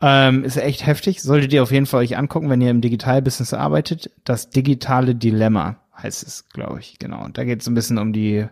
Ähm, 0.00 0.44
ist 0.44 0.56
echt 0.56 0.86
heftig. 0.86 1.20
Solltet 1.20 1.52
ihr 1.52 1.62
auf 1.62 1.72
jeden 1.72 1.86
Fall 1.86 2.00
euch 2.00 2.16
angucken, 2.16 2.50
wenn 2.50 2.60
ihr 2.60 2.70
im 2.70 2.80
Digitalbusiness 2.80 3.52
arbeitet. 3.52 4.12
Das 4.24 4.50
digitale 4.50 5.16
Dilemma 5.16 5.80
heißt 6.00 6.24
es, 6.24 6.48
glaube 6.50 6.78
ich, 6.78 7.00
genau. 7.00 7.24
Und 7.24 7.38
da 7.38 7.44
geht 7.44 7.62
es 7.62 7.66
ein 7.66 7.74
bisschen 7.74 7.98
um 7.98 8.12
die 8.12 8.46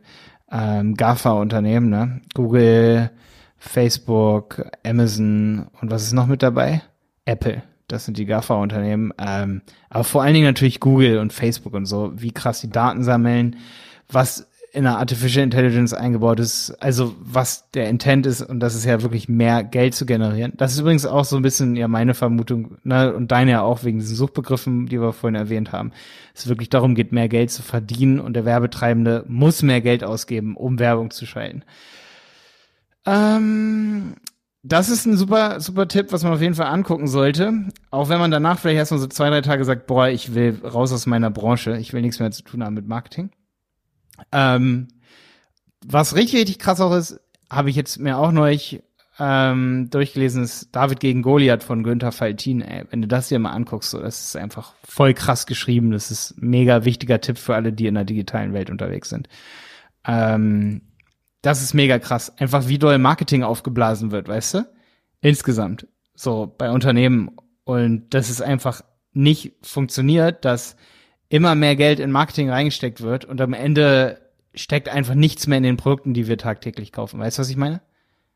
ähm, 0.51 0.95
GAFA-Unternehmen, 0.95 1.89
ne? 1.89 2.21
Google, 2.35 3.11
Facebook, 3.59 4.71
Amazon 4.85 5.67
und 5.81 5.91
was 5.91 6.05
ist 6.05 6.13
noch 6.13 6.27
mit 6.27 6.43
dabei? 6.43 6.83
Apple. 7.25 7.63
Das 7.89 8.05
sind 8.05 8.19
die 8.19 8.27
GAFA-Unternehmen. 8.27 9.13
Ähm, 9.19 9.63
aber 9.89 10.05
vor 10.05 10.23
allen 10.23 10.35
Dingen 10.35 10.47
natürlich 10.47 10.81
Google 10.81 11.19
und 11.19 11.33
Facebook 11.33 11.75
und 11.75 11.87
so, 11.87 12.13
wie 12.17 12.33
krass 12.33 12.61
die 12.61 12.71
Daten 12.71 13.05
sammeln, 13.05 13.57
was 14.09 14.49
in 14.77 14.85
der 14.85 14.99
Artificial 14.99 15.43
Intelligence 15.43 15.95
eingebaut 15.95 16.39
ist, 16.39 16.71
also 16.83 17.15
was 17.19 17.71
der 17.71 17.89
Intent 17.89 18.27
ist 18.27 18.43
und 18.43 18.61
das 18.61 18.75
ist 18.75 18.85
ja 18.85 19.01
wirklich 19.01 19.27
mehr 19.27 19.65
Geld 19.65 19.95
zu 19.95 20.05
generieren. 20.05 20.53
Das 20.59 20.73
ist 20.75 20.81
übrigens 20.81 21.07
auch 21.07 21.25
so 21.25 21.37
ein 21.37 21.43
bisschen 21.43 21.77
ja 21.77 21.89
meine 21.89 22.13
Vermutung, 22.13 22.77
ne, 22.85 23.15
und 23.15 23.33
deine 23.33 23.53
ja 23.53 23.63
auch 23.63 23.85
wegen 23.85 24.01
diesen 24.01 24.17
Suchbegriffen, 24.17 24.85
die 24.87 25.01
wir 25.01 25.15
vorhin 25.15 25.35
erwähnt 25.35 25.73
haben. 25.73 25.93
Es 26.35 26.47
wirklich 26.47 26.69
darum 26.69 26.95
geht, 26.95 27.11
mehr 27.11 27.29
Geld 27.29 27.51
zu 27.51 27.63
verdienen 27.63 28.21
und 28.21 28.35
der 28.35 28.45
Werbetreibende 28.45 29.25
muss 29.29 29.63
mehr 29.63 29.81
Geld 29.81 30.05
ausgeben, 30.05 30.57
um 30.57 30.79
Werbung 30.79 31.11
zu 31.11 31.25
schalten. 31.25 31.63
Ähm, 33.07 34.17
das 34.63 34.89
ist 34.89 35.07
ein 35.07 35.17
super, 35.17 35.61
super 35.61 35.87
Tipp, 35.87 36.09
was 36.11 36.25
man 36.25 36.33
auf 36.33 36.41
jeden 36.41 36.55
Fall 36.57 36.67
angucken 36.67 37.07
sollte. 37.07 37.69
Auch 37.91 38.09
wenn 38.09 38.19
man 38.19 38.33
danach 38.33 38.59
vielleicht 38.59 38.79
erstmal 38.79 39.01
so 39.01 39.07
zwei, 39.07 39.31
drei 39.31 39.41
Tage 39.41 39.65
sagt, 39.65 39.87
boah, 39.87 40.09
ich 40.09 40.35
will 40.35 40.61
raus 40.65 40.93
aus 40.93 41.07
meiner 41.07 41.31
Branche, 41.31 41.77
ich 41.77 41.93
will 41.93 42.03
nichts 42.03 42.19
mehr 42.19 42.33
zu 42.33 42.43
tun 42.43 42.65
haben 42.65 42.75
mit 42.75 42.89
Marketing. 42.89 43.31
Ähm, 44.33 44.89
was 45.85 46.17
richtig, 46.17 46.41
richtig 46.41 46.59
krass 46.59 46.81
auch 46.81 46.95
ist, 46.95 47.21
habe 47.49 47.71
ich 47.71 47.77
jetzt 47.77 48.01
mir 48.01 48.19
auch 48.19 48.33
neulich 48.33 48.83
ähm, 49.19 49.89
durchgelesen, 49.91 50.43
ist 50.43 50.75
David 50.75 51.01
gegen 51.01 51.23
Goliath 51.23 51.63
von 51.63 51.85
Günther 51.85 52.13
Faltin. 52.13 52.61
Ey, 52.61 52.85
wenn 52.91 53.03
du 53.03 53.09
das 53.09 53.29
dir 53.29 53.39
mal 53.39 53.53
anguckst, 53.53 53.91
so, 53.91 54.01
das 54.01 54.25
ist 54.25 54.37
einfach 54.37 54.75
voll 54.85 55.15
krass 55.15 55.47
geschrieben. 55.47 55.93
Das 55.93 56.11
ist 56.11 56.35
mega 56.43 56.85
wichtiger 56.85 57.21
Tipp 57.21 57.39
für 57.39 57.55
alle, 57.55 57.73
die 57.73 57.87
in 57.87 57.95
der 57.95 58.05
digitalen 58.05 58.53
Welt 58.53 58.69
unterwegs 58.69 59.09
sind. 59.09 59.29
Ähm, 60.05 60.83
das 61.47 61.63
ist 61.63 61.75
mega 61.75 62.01
krass. 62.01 62.37
Einfach 62.39 62.67
wie 62.67 62.77
doll 62.77 62.99
Marketing 62.99 63.45
aufgeblasen 63.45 64.11
wird, 64.11 64.27
weißt 64.27 64.55
du? 64.55 64.67
Insgesamt. 65.21 65.87
So 66.17 66.53
bei 66.59 66.73
Unternehmen. 66.73 67.37
Und 67.63 68.13
das 68.15 68.31
ist 68.31 68.43
einfach 68.43 68.83
nicht 69.13 69.53
funktioniert, 69.63 70.45
dass 70.45 70.77
immer 71.29 71.55
mehr 71.55 71.77
Geld 71.77 72.01
in 72.01 72.11
Marketing 72.11 72.51
reingesteckt 72.51 73.01
wird 73.01 73.25
und 73.25 73.41
am 73.41 73.53
Ende 73.53 74.21
steckt 74.55 74.89
einfach 74.89 75.15
nichts 75.15 75.47
mehr 75.47 75.59
in 75.59 75.65
den 75.65 75.77
Produkten, 75.77 76.15
die 76.15 76.27
wir 76.27 76.37
tagtäglich 76.37 76.91
kaufen. 76.91 77.21
Weißt 77.21 77.39
du, 77.39 77.43
was 77.43 77.51
ich 77.51 77.57
meine? 77.57 77.81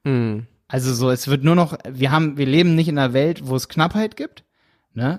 Mhm. 0.04 0.46
Also 0.68 0.94
so, 0.94 1.10
es 1.10 1.26
wird 1.26 1.42
nur 1.42 1.56
noch, 1.56 1.76
wir 1.88 2.12
haben, 2.12 2.36
wir 2.36 2.46
leben 2.46 2.76
nicht 2.76 2.88
in 2.88 2.96
einer 2.96 3.12
Welt, 3.12 3.48
wo 3.48 3.56
es 3.56 3.68
Knappheit 3.68 4.16
gibt, 4.16 4.44
ne? 4.94 5.18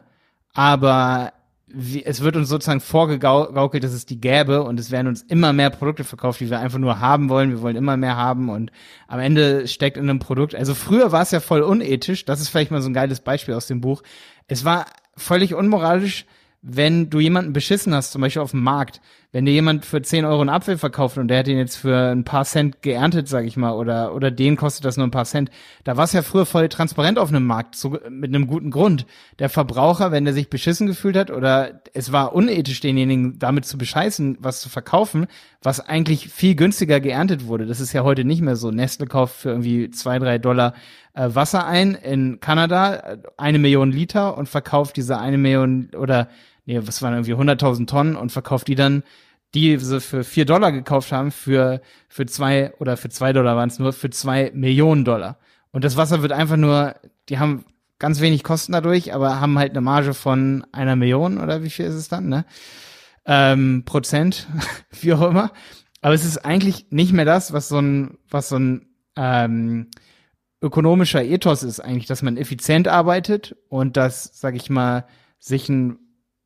Aber 0.54 1.34
wie, 1.74 2.06
es 2.06 2.22
wird 2.22 2.36
uns 2.36 2.50
sozusagen 2.50 2.80
vorgegaukelt, 2.80 3.84
dass 3.84 3.94
es 3.94 4.06
die 4.06 4.20
gäbe 4.20 4.64
und 4.64 4.80
es 4.80 4.92
werden 4.92 5.08
uns 5.08 5.22
immer 5.22 5.54
mehr 5.54 5.70
Produkte 5.70 6.04
verkauft, 6.04 6.40
die 6.40 6.50
wir 6.50 6.60
einfach 6.60 6.80
nur 6.80 7.00
haben 7.00 7.30
wollen. 7.30 7.50
Wir 7.50 7.62
wollen 7.62 7.76
immer 7.76 7.98
mehr 7.98 8.18
haben 8.18 8.50
und 8.50 8.72
am 9.08 9.20
Ende 9.20 9.68
steckt 9.68 9.98
in 9.98 10.10
einem 10.10 10.20
Produkt. 10.20 10.56
Also 10.56 10.74
früher 10.74 11.12
war 11.12 11.22
es 11.22 11.32
ja 11.32 11.40
voll 11.40 11.62
unethisch. 11.62 12.26
Das 12.26 12.42
ist 12.42 12.50
vielleicht 12.50 12.72
mal 12.72 12.82
so 12.82 12.90
ein 12.90 12.94
geiles 12.94 13.22
Beispiel 13.22 13.54
aus 13.54 13.68
dem 13.68 13.82
Buch. 13.82 14.04
Es 14.48 14.66
war 14.66 14.86
völlig 15.16 15.54
unmoralisch, 15.54 16.26
wenn 16.62 17.10
du 17.10 17.20
jemanden 17.20 17.54
beschissen 17.54 17.94
hast, 17.94 18.12
zum 18.12 18.22
Beispiel 18.22 18.42
auf 18.42 18.52
dem 18.52 18.64
Markt, 18.64 19.02
wenn 19.34 19.46
dir 19.46 19.54
jemand 19.54 19.86
für 19.86 20.02
10 20.02 20.26
Euro 20.26 20.42
einen 20.42 20.50
Apfel 20.50 20.78
verkauft 20.78 21.18
und 21.18 21.30
der 21.30 21.40
hat 21.40 21.48
ihn 21.48 21.58
jetzt 21.58 21.78
für 21.78 22.12
ein 22.12 22.26
paar 22.26 22.44
Cent 22.44 22.82
geerntet, 22.82 23.30
sag 23.30 23.46
ich 23.46 23.56
mal, 23.56 23.72
oder, 23.72 24.14
oder 24.14 24.30
den 24.30 24.58
kostet 24.58 24.84
das 24.84 24.98
nur 24.98 25.08
ein 25.08 25.12
paar 25.12 25.26
Cent, 25.26 25.50
da 25.86 25.96
war 25.96 26.04
es 26.04 26.12
ja 26.12 26.22
früher 26.22 26.46
voll 26.46 26.68
transparent 26.68 27.18
auf 27.18 27.30
einem 27.30 27.46
Markt, 27.46 27.76
so, 27.76 27.98
mit 28.10 28.36
einem 28.36 28.48
guten 28.48 28.72
Grund. 28.72 29.06
Der 29.40 29.48
Verbraucher, 29.48 30.12
wenn 30.12 30.26
der 30.26 30.34
sich 30.34 30.50
beschissen 30.50 30.86
gefühlt 30.86 31.16
hat 31.16 31.32
oder 31.32 31.82
es 31.94 32.12
war 32.12 32.34
unethisch, 32.34 32.82
denjenigen 32.82 33.40
damit 33.40 33.66
zu 33.66 33.78
bescheißen, 33.78 34.38
was 34.42 34.60
zu 34.60 34.68
verkaufen, 34.68 35.28
was 35.64 35.80
eigentlich 35.80 36.28
viel 36.28 36.56
günstiger 36.56 37.00
geerntet 37.00 37.48
wurde. 37.48 37.66
Das 37.66 37.80
ist 37.80 37.94
ja 37.94 38.04
heute 38.04 38.26
nicht 38.26 38.42
mehr 38.42 38.58
so. 38.58 38.72
Nestle 38.72 39.06
kauft 39.06 39.36
für 39.36 39.50
irgendwie 39.50 39.92
zwei, 39.92 40.20
drei 40.20 40.40
Dollar 40.40 40.74
äh, 41.14 41.30
Wasser 41.34 41.66
ein 41.66 41.96
in 41.96 42.40
Kanada, 42.40 42.96
äh, 42.96 43.18
eine 43.38 43.60
Million 43.60 43.92
Liter 43.92 44.38
und 44.38 44.50
verkauft 44.50 44.98
diese 44.98 45.20
eine 45.20 45.38
Million 45.38 45.90
oder 45.98 46.28
nee, 46.66 46.80
was 46.82 47.02
waren 47.02 47.14
irgendwie 47.14 47.34
100.000 47.34 47.88
Tonnen 47.88 48.16
und 48.16 48.32
verkauft 48.32 48.68
die 48.68 48.76
dann, 48.76 49.04
die 49.54 49.78
sie 49.78 50.00
für 50.00 50.24
vier 50.24 50.46
Dollar 50.46 50.72
gekauft 50.72 51.12
haben, 51.12 51.32
für, 51.32 51.82
für 52.08 52.26
zwei 52.26 52.74
oder 52.80 52.98
für 52.98 53.10
zwei 53.10 53.34
Dollar 53.34 53.56
waren 53.56 53.70
es 53.70 53.80
nur, 53.80 53.94
für 53.94 54.10
zwei 54.10 54.52
Millionen 54.54 55.04
Dollar. 55.04 55.38
Und 55.72 55.84
das 55.84 55.98
Wasser 55.98 56.22
wird 56.22 56.32
einfach 56.32 56.58
nur, 56.58 56.96
die 57.30 57.40
haben 57.40 57.66
ganz 58.00 58.22
wenig 58.22 58.44
Kosten 58.44 58.72
dadurch, 58.72 59.14
aber 59.14 59.40
haben 59.40 59.60
halt 59.60 59.72
eine 59.72 59.82
Marge 59.82 60.14
von 60.14 60.66
einer 60.72 60.96
Million 60.96 61.38
oder 61.38 61.64
wie 61.64 61.70
viel 61.70 61.86
ist 61.86 61.96
es 61.96 62.08
dann, 62.08 62.30
ne? 62.30 62.46
Ähm, 63.26 63.84
Prozent, 63.86 64.48
wie 65.02 65.14
auch 65.14 65.22
immer. 65.22 65.52
Aber 66.02 66.14
es 66.14 66.26
ist 66.26 66.40
eigentlich 66.40 66.88
nicht 66.90 67.14
mehr 67.14 67.26
das, 67.26 67.54
was 67.54 67.70
so 67.70 67.80
ein, 67.80 68.18
was 68.30 68.50
so 68.50 68.58
ein 68.58 68.88
ähm, 69.16 69.92
ökonomischer 70.62 71.24
Ethos 71.24 71.64
ist, 71.64 71.80
eigentlich, 71.80 72.08
dass 72.08 72.24
man 72.24 72.38
effizient 72.38 72.88
arbeitet 72.88 73.56
und 73.70 73.98
dass, 73.98 74.32
sag 74.34 74.56
ich 74.56 74.70
mal, 74.70 75.06
sich 75.40 75.70
ein 75.70 76.00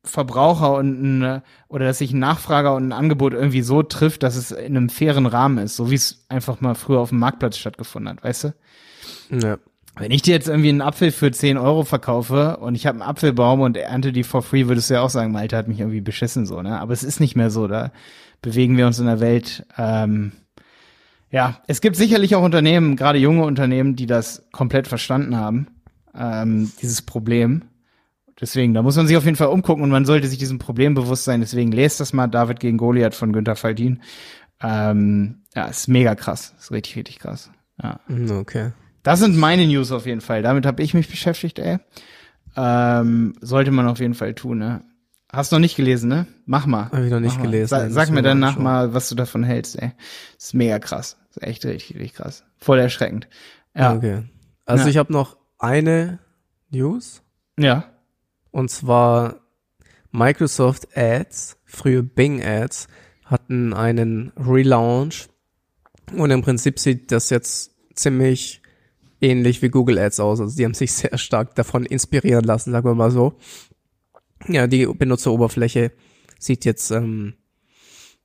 Verbraucher 0.06 0.74
und 0.74 1.02
ein, 1.02 1.42
oder 1.68 1.86
dass 1.86 1.98
sich 1.98 2.12
ein 2.12 2.18
Nachfrager 2.18 2.74
und 2.74 2.88
ein 2.88 2.92
Angebot 2.92 3.34
irgendwie 3.34 3.62
so 3.62 3.82
trifft, 3.82 4.22
dass 4.22 4.36
es 4.36 4.50
in 4.50 4.76
einem 4.76 4.88
fairen 4.88 5.26
Rahmen 5.26 5.58
ist, 5.58 5.76
so 5.76 5.90
wie 5.90 5.96
es 5.96 6.24
einfach 6.28 6.60
mal 6.60 6.74
früher 6.74 7.00
auf 7.00 7.10
dem 7.10 7.18
Marktplatz 7.18 7.56
stattgefunden 7.56 8.10
hat, 8.10 8.24
weißt 8.24 8.44
du? 8.44 8.54
Ja. 9.30 9.58
Wenn 9.98 10.10
ich 10.10 10.22
dir 10.22 10.34
jetzt 10.34 10.48
irgendwie 10.48 10.68
einen 10.68 10.82
Apfel 10.82 11.10
für 11.10 11.30
10 11.30 11.56
Euro 11.56 11.84
verkaufe 11.84 12.58
und 12.58 12.74
ich 12.74 12.86
habe 12.86 13.00
einen 13.00 13.08
Apfelbaum 13.08 13.60
und 13.60 13.78
ernte 13.78 14.12
die 14.12 14.24
for 14.24 14.42
free, 14.42 14.68
würdest 14.68 14.90
du 14.90 14.94
ja 14.94 15.00
auch 15.00 15.10
sagen, 15.10 15.32
Malte 15.32 15.56
hat 15.56 15.68
mich 15.68 15.80
irgendwie 15.80 16.02
beschissen 16.02 16.44
so, 16.44 16.60
ne? 16.60 16.78
Aber 16.78 16.92
es 16.92 17.02
ist 17.02 17.18
nicht 17.18 17.34
mehr 17.34 17.50
so, 17.50 17.66
da 17.66 17.92
bewegen 18.42 18.76
wir 18.76 18.86
uns 18.86 18.98
in 18.98 19.06
der 19.06 19.20
Welt. 19.20 19.66
Ähm, 19.78 20.32
ja, 21.30 21.60
es 21.66 21.80
gibt 21.80 21.96
sicherlich 21.96 22.36
auch 22.36 22.42
Unternehmen, 22.42 22.96
gerade 22.96 23.18
junge 23.18 23.44
Unternehmen, 23.44 23.96
die 23.96 24.06
das 24.06 24.46
komplett 24.52 24.86
verstanden 24.86 25.36
haben, 25.36 25.68
ähm, 26.14 26.70
dieses 26.82 27.00
Problem 27.00 27.62
Deswegen, 28.40 28.74
da 28.74 28.82
muss 28.82 28.96
man 28.96 29.06
sich 29.06 29.16
auf 29.16 29.24
jeden 29.24 29.36
Fall 29.36 29.48
umgucken 29.48 29.82
und 29.82 29.90
man 29.90 30.04
sollte 30.04 30.28
sich 30.28 30.38
diesem 30.38 30.58
Problem 30.58 30.94
bewusst 30.94 31.24
sein. 31.24 31.40
Deswegen 31.40 31.72
lest 31.72 32.00
das 32.00 32.12
mal 32.12 32.26
David 32.26 32.60
gegen 32.60 32.76
Goliath 32.76 33.14
von 33.14 33.32
Günther 33.32 33.56
Faldin. 33.56 34.02
Ähm, 34.60 35.42
ja, 35.54 35.66
ist 35.66 35.88
mega 35.88 36.14
krass. 36.14 36.54
Ist 36.58 36.70
richtig, 36.70 36.96
richtig 36.96 37.18
krass. 37.18 37.50
Ja. 37.82 38.00
Mhm, 38.08 38.30
okay. 38.32 38.72
Das 39.02 39.20
sind 39.20 39.36
meine 39.36 39.66
News 39.66 39.92
auf 39.92 40.06
jeden 40.06 40.20
Fall. 40.20 40.42
Damit 40.42 40.66
habe 40.66 40.82
ich 40.82 40.92
mich 40.92 41.08
beschäftigt, 41.08 41.58
ey. 41.58 41.78
Ähm, 42.56 43.34
sollte 43.40 43.70
man 43.70 43.86
auf 43.86 44.00
jeden 44.00 44.14
Fall 44.14 44.34
tun, 44.34 44.58
ne? 44.58 44.82
Hast 45.32 45.52
noch 45.52 45.58
nicht 45.58 45.76
gelesen, 45.76 46.08
ne? 46.08 46.26
Mach 46.44 46.66
mal. 46.66 46.90
Hab 46.90 47.00
ich 47.00 47.10
noch 47.10 47.20
nicht 47.20 47.40
gelesen. 47.40 47.68
Sa 47.68 47.90
sag 47.90 48.10
mir 48.10 48.22
danach 48.22 48.58
mal, 48.58 48.94
was 48.94 49.08
du 49.08 49.14
davon 49.14 49.44
hältst, 49.44 49.80
ey. 49.80 49.92
Ist 50.38 50.54
mega 50.54 50.78
krass. 50.78 51.18
Ist 51.30 51.42
echt 51.42 51.64
richtig, 51.64 51.96
richtig 51.96 52.14
krass. 52.14 52.44
Voll 52.58 52.78
erschreckend. 52.78 53.28
Ja. 53.74 53.94
Okay. 53.94 54.22
Also 54.64 54.84
ja. 54.84 54.90
ich 54.90 54.96
habe 54.96 55.12
noch 55.12 55.36
eine 55.58 56.18
News. 56.70 57.22
Ja. 57.58 57.84
Und 58.56 58.70
zwar 58.70 59.42
Microsoft 60.12 60.96
Ads, 60.96 61.58
früher 61.66 62.02
Bing 62.02 62.42
Ads, 62.42 62.88
hatten 63.26 63.74
einen 63.74 64.32
Relaunch. 64.34 65.28
Und 66.16 66.30
im 66.30 66.40
Prinzip 66.40 66.78
sieht 66.78 67.12
das 67.12 67.28
jetzt 67.28 67.76
ziemlich 67.94 68.62
ähnlich 69.20 69.60
wie 69.60 69.68
Google 69.68 69.98
Ads 69.98 70.20
aus. 70.20 70.40
Also 70.40 70.56
die 70.56 70.64
haben 70.64 70.72
sich 70.72 70.90
sehr 70.94 71.18
stark 71.18 71.54
davon 71.54 71.84
inspirieren 71.84 72.44
lassen, 72.46 72.72
sagen 72.72 72.88
wir 72.88 72.94
mal 72.94 73.10
so. 73.10 73.34
Ja, 74.48 74.66
die 74.66 74.86
Benutzeroberfläche 74.86 75.92
sieht 76.38 76.64
jetzt 76.64 76.90
ähm, 76.90 77.34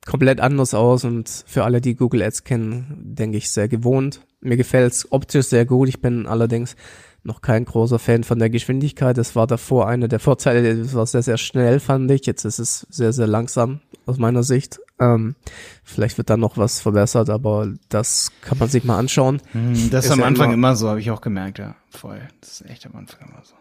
komplett 0.06 0.40
anders 0.40 0.74
aus 0.74 1.04
und 1.04 1.44
für 1.46 1.64
alle, 1.64 1.82
die 1.82 1.96
Google 1.96 2.24
Ads 2.24 2.44
kennen, 2.44 2.98
denke 3.00 3.38
ich 3.38 3.50
sehr 3.52 3.68
gewohnt. 3.68 4.22
Mir 4.42 4.58
gefällt's 4.58 5.12
optisch 5.12 5.48
sehr 5.48 5.66
gut. 5.66 5.90
Ich 5.90 6.02
bin 6.02 6.26
allerdings 6.26 6.76
noch 7.24 7.42
kein 7.42 7.66
großer 7.66 8.00
Fan 8.00 8.24
von 8.24 8.40
der 8.40 8.50
Geschwindigkeit. 8.50 9.18
Das 9.18 9.36
war 9.36 9.46
davor 9.46 9.88
einer 9.88 10.08
der 10.08 10.20
Vorteile. 10.20 10.72
Es 10.72 10.96
war 10.96 11.06
sehr, 11.06 11.22
sehr 11.22 11.38
schnell, 11.38 11.80
fand 11.80 12.10
ich. 12.10 12.26
Jetzt 12.26 12.46
ist 12.46 12.58
es 12.58 12.88
sehr, 12.90 13.14
sehr 13.14 13.28
langsam 13.28 13.82
aus 14.08 14.18
meiner 14.18 14.42
Sicht. 14.42 14.80
Ähm, 15.00 15.36
vielleicht 15.84 16.18
wird 16.18 16.30
da 16.32 16.38
noch 16.38 16.58
was 16.58 16.82
verbessert, 16.82 17.30
aber 17.30 17.72
das 17.90 18.32
kann 18.42 18.58
man 18.58 18.70
sich 18.70 18.84
mal 18.84 18.98
anschauen. 18.98 19.42
Hm, 19.52 19.92
das 19.92 20.06
ist 20.06 20.12
am 20.12 20.24
Anfang 20.24 20.46
immer, 20.46 20.70
immer 20.70 20.76
so, 20.76 20.90
habe 20.90 21.00
ich 21.00 21.12
auch 21.12 21.22
gemerkt, 21.22 21.60
ja. 21.60 21.76
Voll. 21.90 22.22
Das 22.40 22.62
ist 22.62 22.70
echt 22.70 22.86
am 22.88 22.96
Anfang 22.96 23.30
immer 23.30 23.42
so. 23.44 23.54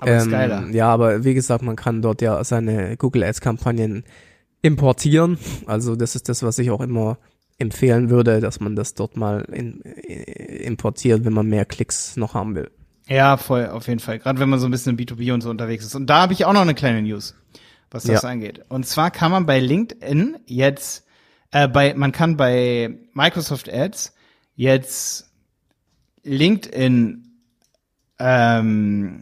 Aber 0.00 0.10
ähm, 0.10 0.18
ist 0.18 0.30
geiler. 0.30 0.68
Ja, 0.70 0.88
aber 0.88 1.24
wie 1.24 1.34
gesagt, 1.34 1.62
man 1.62 1.76
kann 1.76 2.02
dort 2.02 2.20
ja 2.20 2.42
seine 2.44 2.96
Google 2.98 3.24
Ads 3.24 3.40
Kampagnen 3.40 4.04
importieren. 4.62 5.38
Also 5.66 5.96
das 5.96 6.14
ist 6.14 6.28
das, 6.28 6.42
was 6.42 6.58
ich 6.58 6.70
auch 6.70 6.80
immer 6.80 7.18
empfehlen 7.58 8.10
würde, 8.10 8.40
dass 8.40 8.60
man 8.60 8.76
das 8.76 8.94
dort 8.94 9.16
mal 9.16 9.42
in, 9.52 9.80
importiert, 9.80 11.24
wenn 11.24 11.32
man 11.32 11.46
mehr 11.46 11.64
Klicks 11.64 12.16
noch 12.16 12.34
haben 12.34 12.54
will. 12.54 12.70
Ja, 13.08 13.36
voll, 13.36 13.66
auf 13.66 13.88
jeden 13.88 14.00
Fall. 14.00 14.18
Gerade 14.18 14.38
wenn 14.38 14.48
man 14.48 14.60
so 14.60 14.66
ein 14.66 14.70
bisschen 14.70 14.96
im 14.96 15.04
B2B 15.04 15.32
und 15.32 15.40
so 15.40 15.50
unterwegs 15.50 15.84
ist. 15.84 15.94
Und 15.94 16.06
da 16.06 16.22
habe 16.22 16.32
ich 16.32 16.44
auch 16.44 16.52
noch 16.52 16.60
eine 16.60 16.74
kleine 16.74 17.02
News, 17.02 17.34
was 17.90 18.04
das 18.04 18.22
ja. 18.22 18.28
angeht. 18.28 18.64
Und 18.68 18.86
zwar 18.86 19.10
kann 19.10 19.30
man 19.30 19.46
bei 19.46 19.60
LinkedIn 19.60 20.36
jetzt 20.46 21.04
Äh, 21.50 21.68
bei, 21.68 21.94
man 21.94 22.12
kann 22.12 22.36
bei 22.36 22.98
Microsoft 23.14 23.72
Ads 23.72 24.14
jetzt 24.54 25.30
LinkedIn 26.24 27.24
ähm, 28.18 29.20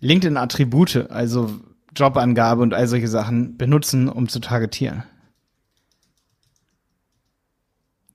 LinkedIn-Attribute, 0.00 1.10
also 1.10 1.60
Jobangabe 1.98 2.62
und 2.62 2.74
all 2.74 2.86
solche 2.86 3.08
Sachen 3.08 3.56
benutzen, 3.56 4.08
um 4.08 4.28
zu 4.28 4.40
targetieren. 4.40 5.02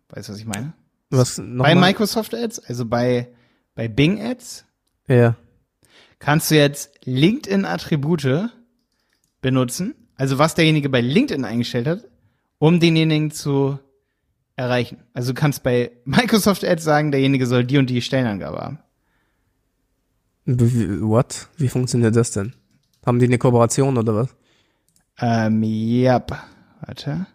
Weißt 0.09 0.29
du, 0.29 0.33
was 0.33 0.39
ich 0.39 0.45
meine? 0.45 0.73
Was, 1.09 1.37
Bei 1.37 1.43
nochmal? 1.43 1.75
Microsoft 1.75 2.33
Ads, 2.33 2.59
also 2.59 2.85
bei, 2.85 3.29
bei 3.75 3.87
Bing 3.87 4.21
Ads, 4.21 4.65
Ja. 5.07 5.35
kannst 6.19 6.49
du 6.51 6.55
jetzt 6.55 6.91
LinkedIn-Attribute 7.05 8.49
benutzen, 9.41 9.95
also 10.15 10.37
was 10.37 10.55
derjenige 10.55 10.89
bei 10.89 11.01
LinkedIn 11.01 11.45
eingestellt 11.45 11.87
hat, 11.87 12.07
um 12.59 12.79
denjenigen 12.79 13.31
zu 13.31 13.79
erreichen. 14.55 15.03
Also 15.13 15.33
du 15.33 15.39
kannst 15.39 15.63
bei 15.63 15.91
Microsoft 16.05 16.63
Ads 16.63 16.83
sagen, 16.83 17.11
derjenige 17.11 17.45
soll 17.47 17.63
die 17.65 17.77
und 17.77 17.89
die 17.89 18.01
Stellenangabe 18.01 18.57
haben. 18.59 18.79
What? 20.45 21.47
Wie 21.57 21.69
funktioniert 21.69 22.15
das 22.15 22.31
denn? 22.31 22.53
Haben 23.05 23.19
die 23.19 23.25
eine 23.25 23.37
Kooperation 23.37 23.97
oder 23.97 24.15
was? 24.15 24.35
Ähm, 25.19 25.61
ja, 25.63 26.23
warte. 26.81 27.27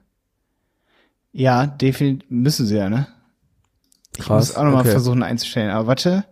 Ja, 1.33 1.67
definitiv 1.67 2.29
müssen 2.31 2.67
sie 2.67 2.77
ja, 2.77 2.89
ne? 2.89 3.07
Ich 4.17 4.25
Krass, 4.25 4.49
muss 4.49 4.57
auch 4.57 4.65
nochmal 4.65 4.81
okay. 4.81 4.91
versuchen 4.91 5.23
einzustellen, 5.23 5.71
aber 5.71 5.87
warte. 5.87 6.25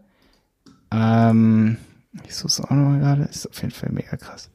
Ähm, 0.91 1.77
ich 2.25 2.35
suche 2.35 2.49
es 2.49 2.61
auch 2.61 2.71
nochmal 2.71 2.99
gerade, 2.99 3.23
ist 3.25 3.49
auf 3.49 3.61
jeden 3.61 3.73
Fall 3.73 3.91
mega 3.93 4.17
krass. 4.17 4.51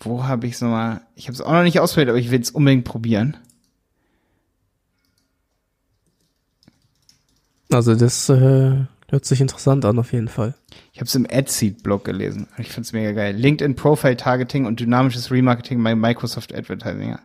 Wo 0.00 0.24
habe 0.24 0.46
ich 0.46 0.54
es 0.54 0.60
nochmal? 0.60 1.02
Ich 1.14 1.26
habe 1.26 1.34
es 1.34 1.40
auch 1.40 1.52
noch 1.52 1.62
nicht 1.62 1.80
ausprobiert, 1.80 2.10
aber 2.10 2.18
ich 2.18 2.30
will 2.30 2.40
es 2.40 2.50
unbedingt 2.50 2.84
probieren. 2.84 3.36
Also 7.70 7.94
das 7.94 8.28
äh, 8.28 8.84
hört 9.08 9.24
sich 9.24 9.40
interessant 9.40 9.84
an 9.84 9.98
auf 9.98 10.12
jeden 10.12 10.28
Fall. 10.28 10.54
Ich 10.92 10.98
habe 10.98 11.06
es 11.06 11.14
im 11.14 11.26
AdSeed-Blog 11.30 12.04
gelesen. 12.04 12.48
Ich 12.58 12.68
find's 12.68 12.92
mega 12.92 13.12
geil. 13.12 13.34
LinkedIn 13.36 13.76
Profile 13.76 14.16
Targeting 14.16 14.66
und 14.66 14.80
dynamisches 14.80 15.30
Remarketing 15.30 15.82
bei 15.82 15.94
Microsoft 15.94 16.54
Advertising. 16.54 17.10
Ja. 17.10 17.20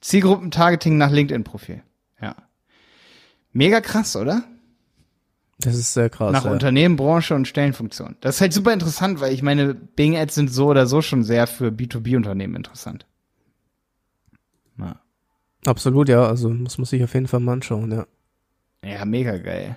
Zielgruppen-Targeting 0.00 0.96
nach 0.96 1.10
LinkedIn-Profil. 1.10 1.82
Ja. 2.20 2.36
Mega 3.52 3.80
krass, 3.80 4.16
oder? 4.16 4.44
Das 5.60 5.74
ist 5.74 5.92
sehr 5.92 6.08
krass. 6.08 6.32
nach 6.32 6.44
ja. 6.44 6.52
Unternehmen, 6.52 6.96
Branche 6.96 7.34
und 7.34 7.48
Stellenfunktion. 7.48 8.16
Das 8.20 8.36
ist 8.36 8.40
halt 8.40 8.52
super 8.52 8.72
interessant, 8.72 9.20
weil 9.20 9.34
ich 9.34 9.42
meine, 9.42 9.74
Bing 9.74 10.16
Ads 10.16 10.36
sind 10.36 10.52
so 10.52 10.68
oder 10.68 10.86
so 10.86 11.02
schon 11.02 11.24
sehr 11.24 11.46
für 11.46 11.68
B2B-Unternehmen 11.68 12.54
interessant. 12.54 13.06
Ja. 14.78 15.00
Absolut, 15.66 16.08
ja. 16.08 16.24
Also 16.26 16.48
muss 16.50 16.78
man 16.78 16.84
sich 16.84 17.02
auf 17.02 17.14
jeden 17.14 17.26
Fall 17.26 17.40
mal 17.40 17.54
anschauen, 17.54 17.90
ja. 17.90 18.06
Ja, 18.84 19.04
mega 19.04 19.36
geil. 19.38 19.76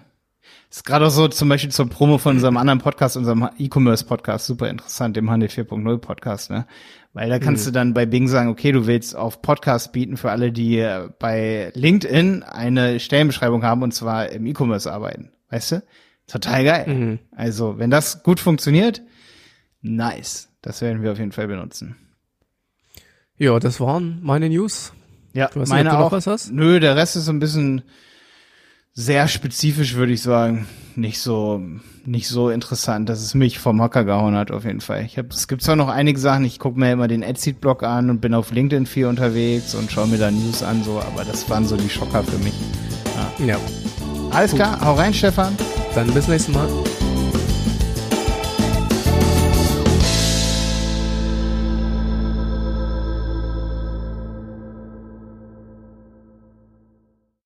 Ist 0.70 0.86
gerade 0.86 1.06
auch 1.08 1.12
so 1.12 1.28
zum 1.28 1.50
Beispiel 1.50 1.72
zur 1.72 1.90
Promo 1.90 2.18
von 2.18 2.36
unserem 2.36 2.58
anderen 2.58 2.80
Podcast, 2.80 3.18
unserem 3.18 3.50
E-Commerce-Podcast, 3.58 4.46
super 4.46 4.70
interessant, 4.70 5.16
dem 5.18 5.30
Handel 5.30 5.50
4.0 5.50 5.98
Podcast, 5.98 6.50
ne? 6.50 6.66
Weil 7.14 7.30
da 7.30 7.40
kannst 7.40 7.68
du 7.68 7.72
dann 7.72 7.94
bei 7.94 8.06
Bing 8.06 8.28
sagen, 8.28 8.50
okay, 8.50 8.72
du 8.72 8.88
willst 8.88 9.16
auf 9.16 9.42
Podcast 9.42 9.92
bieten 9.92 10.16
für 10.18 10.32
alle, 10.32 10.52
die 10.52 10.80
äh, 10.80 11.10
bei 11.20 11.72
LinkedIn 11.76 12.44
eine 12.44 13.00
Stellenbeschreibung 13.02 13.64
haben 13.64 13.84
und 13.84 13.94
zwar 13.94 14.30
im 14.30 14.46
E-Commerce 14.46 14.92
arbeiten. 14.92 15.32
Weißt 15.50 15.74
du? 15.74 15.84
Total 16.28 16.64
geil. 16.64 16.88
Mhm. 16.88 17.20
Also, 17.36 17.78
wenn 17.80 17.90
das 17.90 18.24
gut 18.24 18.40
funktioniert, 18.40 19.02
nice. 19.82 20.50
Das 20.62 20.82
werden 20.82 21.04
wir 21.04 21.12
auf 21.12 21.20
jeden 21.20 21.34
Fall 21.34 21.48
benutzen. 21.48 21.98
Ja, 23.38 23.60
das 23.60 23.80
waren 23.80 24.20
meine 24.22 24.48
News. 24.50 24.94
Ja, 25.34 25.48
Du 25.48 25.60
nicht, 25.60 25.70
meine 25.70 25.90
du 25.90 25.98
auch. 25.98 26.12
was 26.12 26.28
hast? 26.28 26.52
Nö, 26.52 26.80
der 26.80 26.96
Rest 26.96 27.16
ist 27.16 27.26
so 27.26 27.32
ein 27.32 27.40
bisschen 27.40 27.82
sehr 28.94 29.28
spezifisch, 29.28 29.96
würde 29.96 30.14
ich 30.14 30.22
sagen. 30.22 30.68
Nicht 30.96 31.20
so, 31.20 31.62
nicht 32.06 32.28
so 32.28 32.50
interessant, 32.50 33.08
dass 33.08 33.22
es 33.22 33.34
mich 33.34 33.60
vom 33.60 33.82
Hocker 33.82 34.04
gehauen 34.04 34.36
hat, 34.36 34.52
auf 34.52 34.66
jeden 34.66 34.82
Fall. 34.82 35.06
Ich 35.06 35.18
hab, 35.18 35.32
es 35.32 35.48
gibt 35.48 35.62
zwar 35.62 35.78
noch 35.78 35.88
einige 35.88 36.20
Sachen, 36.20 36.44
ich 36.44 36.60
gucke 36.60 36.78
mir 36.78 36.92
immer 36.92 37.08
den 37.08 37.24
Adseed-Blog 37.24 37.84
an 37.84 38.10
und 38.10 38.20
bin 38.20 38.34
auf 38.34 38.52
LinkedIn 38.52 38.86
viel 38.86 39.06
unterwegs 39.06 39.74
und 39.74 39.90
schaue 39.90 40.08
mir 40.08 40.18
da 40.18 40.30
News 40.30 40.64
an, 40.64 40.84
so, 40.84 41.00
aber 41.00 41.24
das 41.24 41.50
waren 41.50 41.66
so 41.66 41.78
die 41.78 41.90
Schocker 41.90 42.24
für 42.24 42.38
mich. 42.40 42.54
Ja. 43.46 43.58
Alles 44.32 44.54
klar, 44.54 44.80
hau 44.82 44.94
rein, 44.96 45.14
Stefan. 45.14 45.56
Dann 45.96 46.14
bis 46.14 46.28
nächstes 46.28 46.54
Mal. 46.54 46.68